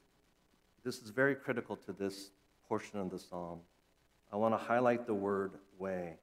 this 0.83 0.99
is 0.99 1.09
very 1.09 1.35
critical 1.35 1.75
to 1.77 1.93
this 1.93 2.29
portion 2.67 2.99
of 2.99 3.09
the 3.09 3.19
psalm. 3.19 3.59
I 4.31 4.35
want 4.37 4.53
to 4.53 4.57
highlight 4.57 5.05
the 5.05 5.13
word 5.13 5.51
way. 5.77 6.13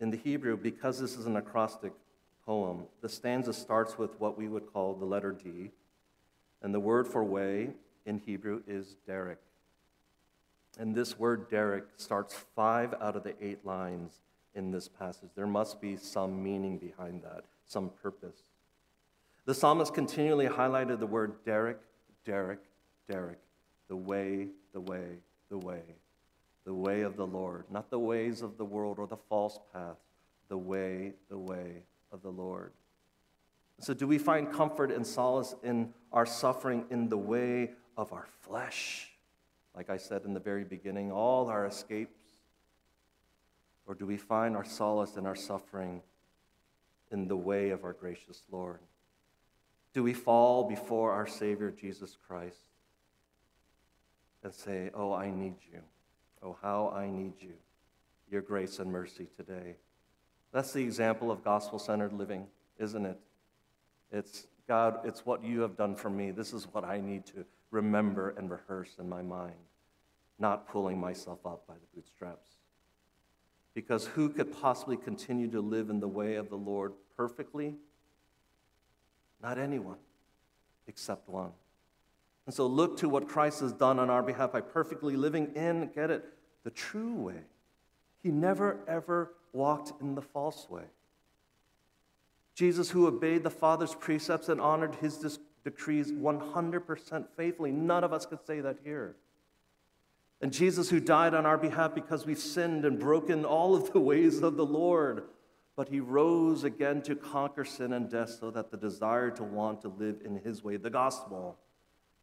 In 0.00 0.10
the 0.10 0.16
Hebrew, 0.16 0.56
because 0.56 0.98
this 0.98 1.16
is 1.16 1.26
an 1.26 1.36
acrostic 1.36 1.92
poem, 2.44 2.84
the 3.02 3.08
stanza 3.08 3.52
starts 3.52 3.98
with 3.98 4.18
what 4.18 4.38
we 4.38 4.48
would 4.48 4.72
call 4.72 4.94
the 4.94 5.04
letter 5.04 5.32
D, 5.32 5.70
and 6.62 6.74
the 6.74 6.80
word 6.80 7.06
for 7.06 7.22
way 7.22 7.70
in 8.06 8.18
Hebrew 8.18 8.62
is 8.66 8.96
derek. 9.06 9.38
And 10.78 10.94
this 10.94 11.18
word 11.18 11.50
derek 11.50 11.84
starts 11.96 12.34
five 12.54 12.94
out 13.00 13.16
of 13.16 13.24
the 13.24 13.34
eight 13.44 13.64
lines 13.66 14.20
in 14.54 14.70
this 14.70 14.88
passage. 14.88 15.30
There 15.34 15.46
must 15.46 15.80
be 15.80 15.96
some 15.96 16.42
meaning 16.42 16.78
behind 16.78 17.22
that, 17.22 17.44
some 17.66 17.90
purpose. 18.02 18.40
The 19.44 19.54
psalmist 19.54 19.94
continually 19.94 20.46
highlighted 20.46 20.98
the 20.98 21.06
word 21.06 21.44
derek, 21.44 21.78
derek, 22.24 22.60
derek, 23.08 23.38
the 23.88 23.96
way, 23.96 24.48
the 24.72 24.80
way, 24.80 25.20
the 25.48 25.58
way, 25.58 25.82
the 26.64 26.74
way 26.74 27.00
of 27.02 27.16
the 27.16 27.26
Lord, 27.26 27.64
not 27.70 27.90
the 27.90 27.98
ways 27.98 28.42
of 28.42 28.58
the 28.58 28.64
world 28.64 28.98
or 28.98 29.06
the 29.06 29.16
false 29.16 29.58
path, 29.72 29.96
the 30.48 30.58
way, 30.58 31.14
the 31.30 31.38
way 31.38 31.84
of 32.12 32.22
the 32.22 32.30
Lord. 32.30 32.72
So, 33.80 33.94
do 33.94 34.06
we 34.06 34.18
find 34.18 34.52
comfort 34.52 34.90
and 34.90 35.06
solace 35.06 35.54
in 35.62 35.94
our 36.12 36.26
suffering 36.26 36.84
in 36.90 37.08
the 37.08 37.16
way 37.16 37.70
of 37.96 38.12
our 38.12 38.26
flesh? 38.40 39.10
Like 39.74 39.88
I 39.88 39.96
said 39.96 40.24
in 40.24 40.34
the 40.34 40.40
very 40.40 40.64
beginning, 40.64 41.12
all 41.12 41.48
our 41.48 41.64
escapes? 41.66 42.17
Or 43.88 43.94
do 43.94 44.04
we 44.04 44.18
find 44.18 44.54
our 44.54 44.66
solace 44.66 45.16
in 45.16 45.26
our 45.26 45.34
suffering 45.34 46.02
in 47.10 47.26
the 47.26 47.36
way 47.36 47.70
of 47.70 47.84
our 47.84 47.94
gracious 47.94 48.42
Lord? 48.52 48.80
Do 49.94 50.02
we 50.02 50.12
fall 50.12 50.68
before 50.68 51.12
our 51.12 51.26
Savior 51.26 51.70
Jesus 51.70 52.16
Christ 52.28 52.68
and 54.44 54.52
say, 54.52 54.90
Oh, 54.94 55.14
I 55.14 55.30
need 55.30 55.54
you. 55.72 55.80
Oh, 56.42 56.56
how 56.60 56.92
I 56.94 57.08
need 57.08 57.32
you. 57.40 57.54
Your 58.30 58.42
grace 58.42 58.78
and 58.78 58.92
mercy 58.92 59.26
today. 59.34 59.76
That's 60.52 60.74
the 60.74 60.82
example 60.82 61.30
of 61.30 61.42
gospel 61.42 61.78
centered 61.78 62.12
living, 62.12 62.46
isn't 62.78 63.06
it? 63.06 63.18
It's 64.12 64.46
God, 64.68 65.00
it's 65.04 65.24
what 65.24 65.42
you 65.42 65.60
have 65.62 65.78
done 65.78 65.94
for 65.94 66.10
me. 66.10 66.30
This 66.30 66.52
is 66.52 66.68
what 66.72 66.84
I 66.84 67.00
need 67.00 67.24
to 67.26 67.46
remember 67.70 68.34
and 68.36 68.50
rehearse 68.50 68.96
in 68.98 69.08
my 69.08 69.22
mind, 69.22 69.54
not 70.38 70.68
pulling 70.68 71.00
myself 71.00 71.38
up 71.46 71.66
by 71.66 71.74
the 71.74 71.86
bootstraps. 71.94 72.57
Because 73.78 74.08
who 74.08 74.28
could 74.28 74.60
possibly 74.60 74.96
continue 74.96 75.48
to 75.52 75.60
live 75.60 75.88
in 75.88 76.00
the 76.00 76.08
way 76.08 76.34
of 76.34 76.48
the 76.48 76.56
Lord 76.56 76.94
perfectly? 77.16 77.76
Not 79.40 79.56
anyone, 79.56 79.98
except 80.88 81.28
one. 81.28 81.52
And 82.46 82.52
so 82.52 82.66
look 82.66 82.96
to 82.96 83.08
what 83.08 83.28
Christ 83.28 83.60
has 83.60 83.72
done 83.72 84.00
on 84.00 84.10
our 84.10 84.20
behalf 84.20 84.50
by 84.50 84.62
perfectly 84.62 85.14
living 85.14 85.52
in, 85.54 85.92
get 85.94 86.10
it, 86.10 86.24
the 86.64 86.70
true 86.70 87.14
way. 87.14 87.42
He 88.20 88.32
never, 88.32 88.80
ever 88.88 89.30
walked 89.52 89.92
in 90.00 90.16
the 90.16 90.22
false 90.22 90.68
way. 90.68 90.86
Jesus, 92.56 92.90
who 92.90 93.06
obeyed 93.06 93.44
the 93.44 93.48
Father's 93.48 93.94
precepts 93.94 94.48
and 94.48 94.60
honored 94.60 94.96
his 94.96 95.38
decrees 95.62 96.10
100% 96.10 97.26
faithfully. 97.36 97.70
None 97.70 98.02
of 98.02 98.12
us 98.12 98.26
could 98.26 98.44
say 98.44 98.60
that 98.60 98.78
here. 98.82 99.14
And 100.40 100.52
Jesus, 100.52 100.90
who 100.90 101.00
died 101.00 101.34
on 101.34 101.46
our 101.46 101.58
behalf 101.58 101.94
because 101.94 102.24
we've 102.24 102.38
sinned 102.38 102.84
and 102.84 102.98
broken 102.98 103.44
all 103.44 103.74
of 103.74 103.92
the 103.92 104.00
ways 104.00 104.40
of 104.42 104.56
the 104.56 104.66
Lord. 104.66 105.24
But 105.74 105.88
he 105.88 106.00
rose 106.00 106.64
again 106.64 107.02
to 107.02 107.14
conquer 107.14 107.64
sin 107.64 107.92
and 107.92 108.10
death 108.10 108.36
so 108.40 108.50
that 108.50 108.70
the 108.70 108.76
desire 108.76 109.30
to 109.32 109.44
want 109.44 109.82
to 109.82 109.88
live 109.88 110.20
in 110.24 110.36
his 110.36 110.62
way, 110.62 110.76
the 110.76 110.90
gospel, 110.90 111.56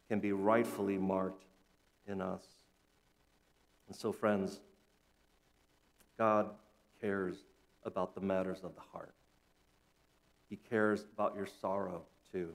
can 0.09 0.19
be 0.19 0.31
rightfully 0.31 0.97
marked 0.97 1.45
in 2.07 2.21
us. 2.21 2.45
And 3.87 3.95
so, 3.95 4.11
friends, 4.11 4.59
God 6.17 6.49
cares 7.01 7.35
about 7.83 8.15
the 8.15 8.21
matters 8.21 8.59
of 8.63 8.75
the 8.75 8.81
heart. 8.93 9.13
He 10.49 10.57
cares 10.57 11.05
about 11.13 11.35
your 11.35 11.47
sorrow 11.61 12.03
too. 12.31 12.49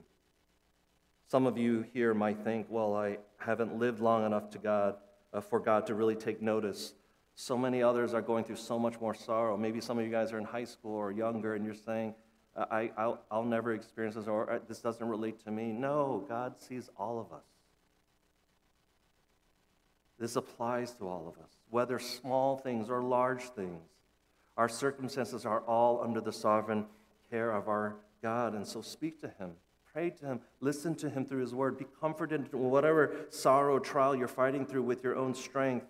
Some 1.27 1.45
of 1.45 1.57
you 1.57 1.85
here 1.93 2.13
might 2.13 2.43
think, 2.43 2.67
well, 2.69 2.95
I 2.95 3.17
haven't 3.37 3.77
lived 3.77 4.01
long 4.01 4.25
enough 4.25 4.49
to 4.51 4.57
God, 4.57 4.95
uh, 5.33 5.41
for 5.41 5.59
God 5.59 5.87
to 5.87 5.95
really 5.95 6.15
take 6.15 6.41
notice. 6.41 6.93
So 7.35 7.57
many 7.57 7.81
others 7.81 8.13
are 8.13 8.21
going 8.21 8.43
through 8.43 8.57
so 8.57 8.77
much 8.77 8.99
more 8.99 9.13
sorrow. 9.13 9.57
Maybe 9.57 9.81
some 9.81 9.97
of 9.97 10.05
you 10.05 10.11
guys 10.11 10.31
are 10.33 10.37
in 10.37 10.43
high 10.43 10.65
school 10.65 10.95
or 10.95 11.11
younger 11.11 11.55
and 11.55 11.65
you're 11.65 11.73
saying, 11.73 12.13
I, 12.55 12.91
I'll, 12.97 13.21
I'll 13.31 13.45
never 13.45 13.73
experience 13.73 14.15
this 14.15 14.27
or 14.27 14.61
this 14.67 14.79
doesn't 14.79 15.07
relate 15.07 15.43
to 15.45 15.51
me. 15.51 15.71
No, 15.71 16.25
God 16.27 16.59
sees 16.59 16.89
all 16.97 17.19
of 17.19 17.31
us. 17.31 17.45
This 20.19 20.35
applies 20.35 20.91
to 20.95 21.07
all 21.07 21.27
of 21.27 21.43
us, 21.43 21.51
whether 21.69 21.97
small 21.97 22.57
things 22.57 22.89
or 22.89 23.01
large 23.01 23.41
things. 23.41 23.81
Our 24.55 24.69
circumstances 24.69 25.45
are 25.45 25.61
all 25.61 26.03
under 26.03 26.21
the 26.21 26.33
sovereign 26.33 26.85
care 27.31 27.51
of 27.51 27.67
our 27.67 27.95
God. 28.21 28.53
And 28.53 28.67
so 28.67 28.81
speak 28.81 29.19
to 29.21 29.29
Him, 29.39 29.53
pray 29.93 30.09
to 30.09 30.25
Him, 30.25 30.41
listen 30.59 30.95
to 30.95 31.09
Him 31.09 31.25
through 31.25 31.41
His 31.41 31.53
word, 31.53 31.77
be 31.77 31.85
comforted 31.99 32.49
in 32.53 32.59
whatever 32.59 33.15
sorrow, 33.29 33.79
trial 33.79 34.15
you're 34.15 34.27
fighting 34.27 34.65
through 34.65 34.83
with 34.83 35.03
your 35.03 35.15
own 35.15 35.33
strength. 35.33 35.87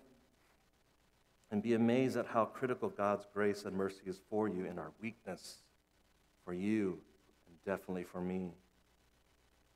And 1.50 1.62
be 1.62 1.74
amazed 1.74 2.16
at 2.16 2.26
how 2.26 2.46
critical 2.46 2.88
God's 2.88 3.26
grace 3.34 3.64
and 3.66 3.76
mercy 3.76 4.00
is 4.06 4.22
for 4.30 4.48
you 4.48 4.64
in 4.64 4.78
our 4.78 4.90
weakness, 5.02 5.58
for 6.46 6.54
you, 6.54 6.98
and 7.46 7.56
definitely 7.66 8.04
for 8.04 8.22
me. 8.22 8.52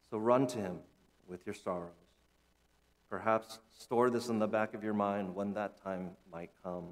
So 0.09 0.17
run 0.17 0.47
to 0.47 0.59
Him 0.59 0.79
with 1.29 1.45
your 1.45 1.55
sorrows. 1.55 1.91
Perhaps 3.11 3.59
store 3.79 4.09
this 4.09 4.29
in 4.29 4.39
the 4.39 4.47
back 4.47 4.73
of 4.73 4.83
your 4.83 4.95
mind 4.95 5.35
when 5.35 5.53
that 5.53 5.83
time 5.83 6.11
might 6.33 6.51
come. 6.65 6.87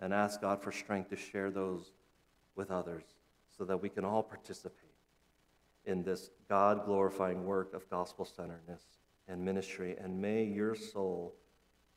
And 0.00 0.14
ask 0.14 0.40
God 0.40 0.62
for 0.62 0.70
strength 0.70 1.10
to 1.10 1.16
share 1.16 1.50
those 1.50 1.92
with 2.54 2.70
others 2.70 3.04
so 3.56 3.64
that 3.64 3.80
we 3.80 3.88
can 3.88 4.04
all 4.04 4.22
participate 4.22 4.83
in 5.86 6.02
this 6.02 6.30
God 6.48 6.84
glorifying 6.84 7.44
work 7.44 7.74
of 7.74 7.88
gospel 7.90 8.24
centeredness 8.24 8.82
and 9.28 9.44
ministry. 9.44 9.96
And 10.00 10.20
may 10.20 10.44
your 10.44 10.74
soul 10.74 11.34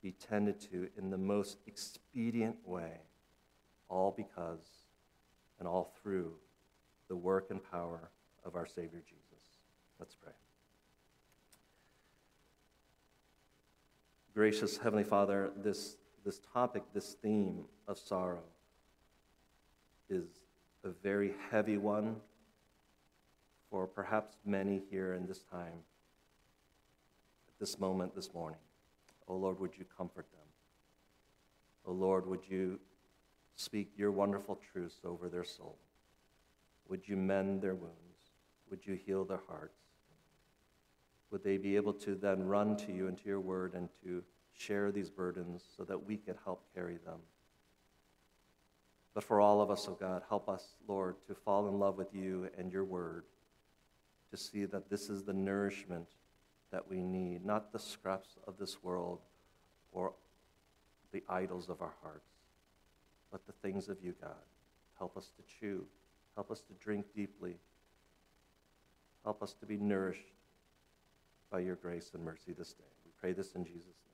be 0.02 0.12
tended 0.12 0.60
to 0.72 0.90
in 0.98 1.10
the 1.10 1.18
most 1.18 1.58
expedient 1.68 2.56
way, 2.66 3.02
all 3.90 4.14
because 4.16 4.68
and 5.60 5.68
all 5.68 5.94
through 6.02 6.34
the 7.08 7.16
work 7.16 7.48
and 7.50 7.62
power 7.72 8.12
of 8.46 8.56
our 8.56 8.66
Savior 8.66 9.02
Jesus. 9.08 9.24
Let's 10.00 10.16
pray. 10.16 10.34
Gracious 14.34 14.78
Heavenly 14.78 15.04
Father, 15.04 15.50
this, 15.58 15.98
this 16.24 16.40
topic, 16.54 16.84
this 16.94 17.14
theme 17.14 17.66
of 17.88 17.98
sorrow 17.98 18.44
is 20.10 20.26
a 20.84 20.90
very 20.90 21.34
heavy 21.50 21.78
one 21.78 22.18
for 23.70 23.88
perhaps 23.88 24.38
many 24.46 24.82
here 24.90 25.14
in 25.14 25.28
this 25.28 25.44
time, 25.44 25.84
at 27.48 27.60
this 27.60 27.80
moment, 27.80 28.16
this 28.16 28.34
morning. 28.34 28.60
Oh 29.28 29.36
Lord, 29.36 29.60
would 29.60 29.78
you 29.78 29.86
comfort 29.98 30.28
them? 30.32 30.48
Oh 31.86 31.92
Lord, 31.92 32.28
would 32.28 32.48
you 32.48 32.80
speak 33.56 33.92
your 33.98 34.12
wonderful 34.12 34.60
truths 34.72 35.00
over 35.04 35.30
their 35.30 35.44
soul? 35.44 35.78
Would 36.90 37.08
you 37.08 37.18
mend 37.18 37.62
their 37.62 37.76
wounds? 37.76 37.96
Would 38.70 38.86
you 38.86 38.94
heal 39.06 39.26
their 39.26 39.42
hearts? 39.48 39.80
Would 41.32 41.44
they 41.44 41.58
be 41.58 41.76
able 41.76 41.94
to 41.94 42.16
then 42.16 42.44
run 42.44 42.78
to 42.78 42.94
you 42.94 43.08
and 43.08 43.18
to 43.18 43.26
your 43.26 43.42
word 43.42 43.74
and 43.74 43.90
to 44.04 44.24
share 44.54 44.92
these 44.92 45.10
burdens 45.10 45.64
so 45.76 45.84
that 45.84 46.06
we 46.06 46.18
could 46.18 46.38
help 46.46 46.64
carry 46.74 46.98
them? 47.06 47.20
But 49.14 49.24
for 49.24 49.42
all 49.42 49.62
of 49.62 49.72
us, 49.72 49.88
oh 49.90 49.98
God, 50.00 50.22
help 50.30 50.48
us, 50.48 50.76
Lord, 50.88 51.16
to 51.28 51.34
fall 51.34 51.68
in 51.68 51.80
love 51.80 51.98
with 51.98 52.14
you 52.14 52.50
and 52.58 52.72
your 52.72 52.86
word, 52.86 53.24
to 54.32 54.38
see 54.38 54.66
that 54.66 54.90
this 54.90 55.10
is 55.10 55.24
the 55.24 55.34
nourishment 55.34 56.08
that 56.72 56.90
we 56.90 57.02
need, 57.02 57.46
not 57.46 57.72
the 57.72 57.80
scraps 57.80 58.38
of 58.48 58.58
this 58.58 58.84
world 58.84 59.20
or 59.92 60.14
the 61.12 61.24
idols 61.30 61.70
of 61.70 61.82
our 61.82 61.94
hearts, 62.04 62.30
but 63.32 63.46
the 63.46 63.54
things 63.54 63.90
of 63.90 63.98
you, 64.04 64.14
God. 64.22 64.36
Help 64.98 65.16
us 65.16 65.32
to 65.38 65.60
chew, 65.60 65.86
help 66.36 66.52
us 66.52 66.62
to 66.62 66.74
drink 66.84 67.06
deeply, 67.16 67.56
help 69.24 69.42
us 69.42 69.54
to 69.54 69.66
be 69.66 69.78
nourished 69.78 70.34
by 71.52 71.60
your 71.60 71.76
grace 71.76 72.12
and 72.14 72.24
mercy 72.24 72.54
this 72.58 72.74
day. 72.74 72.84
We 73.06 73.12
pray 73.20 73.34
this 73.34 73.54
in 73.54 73.64
Jesus' 73.64 73.86
name. 73.86 74.07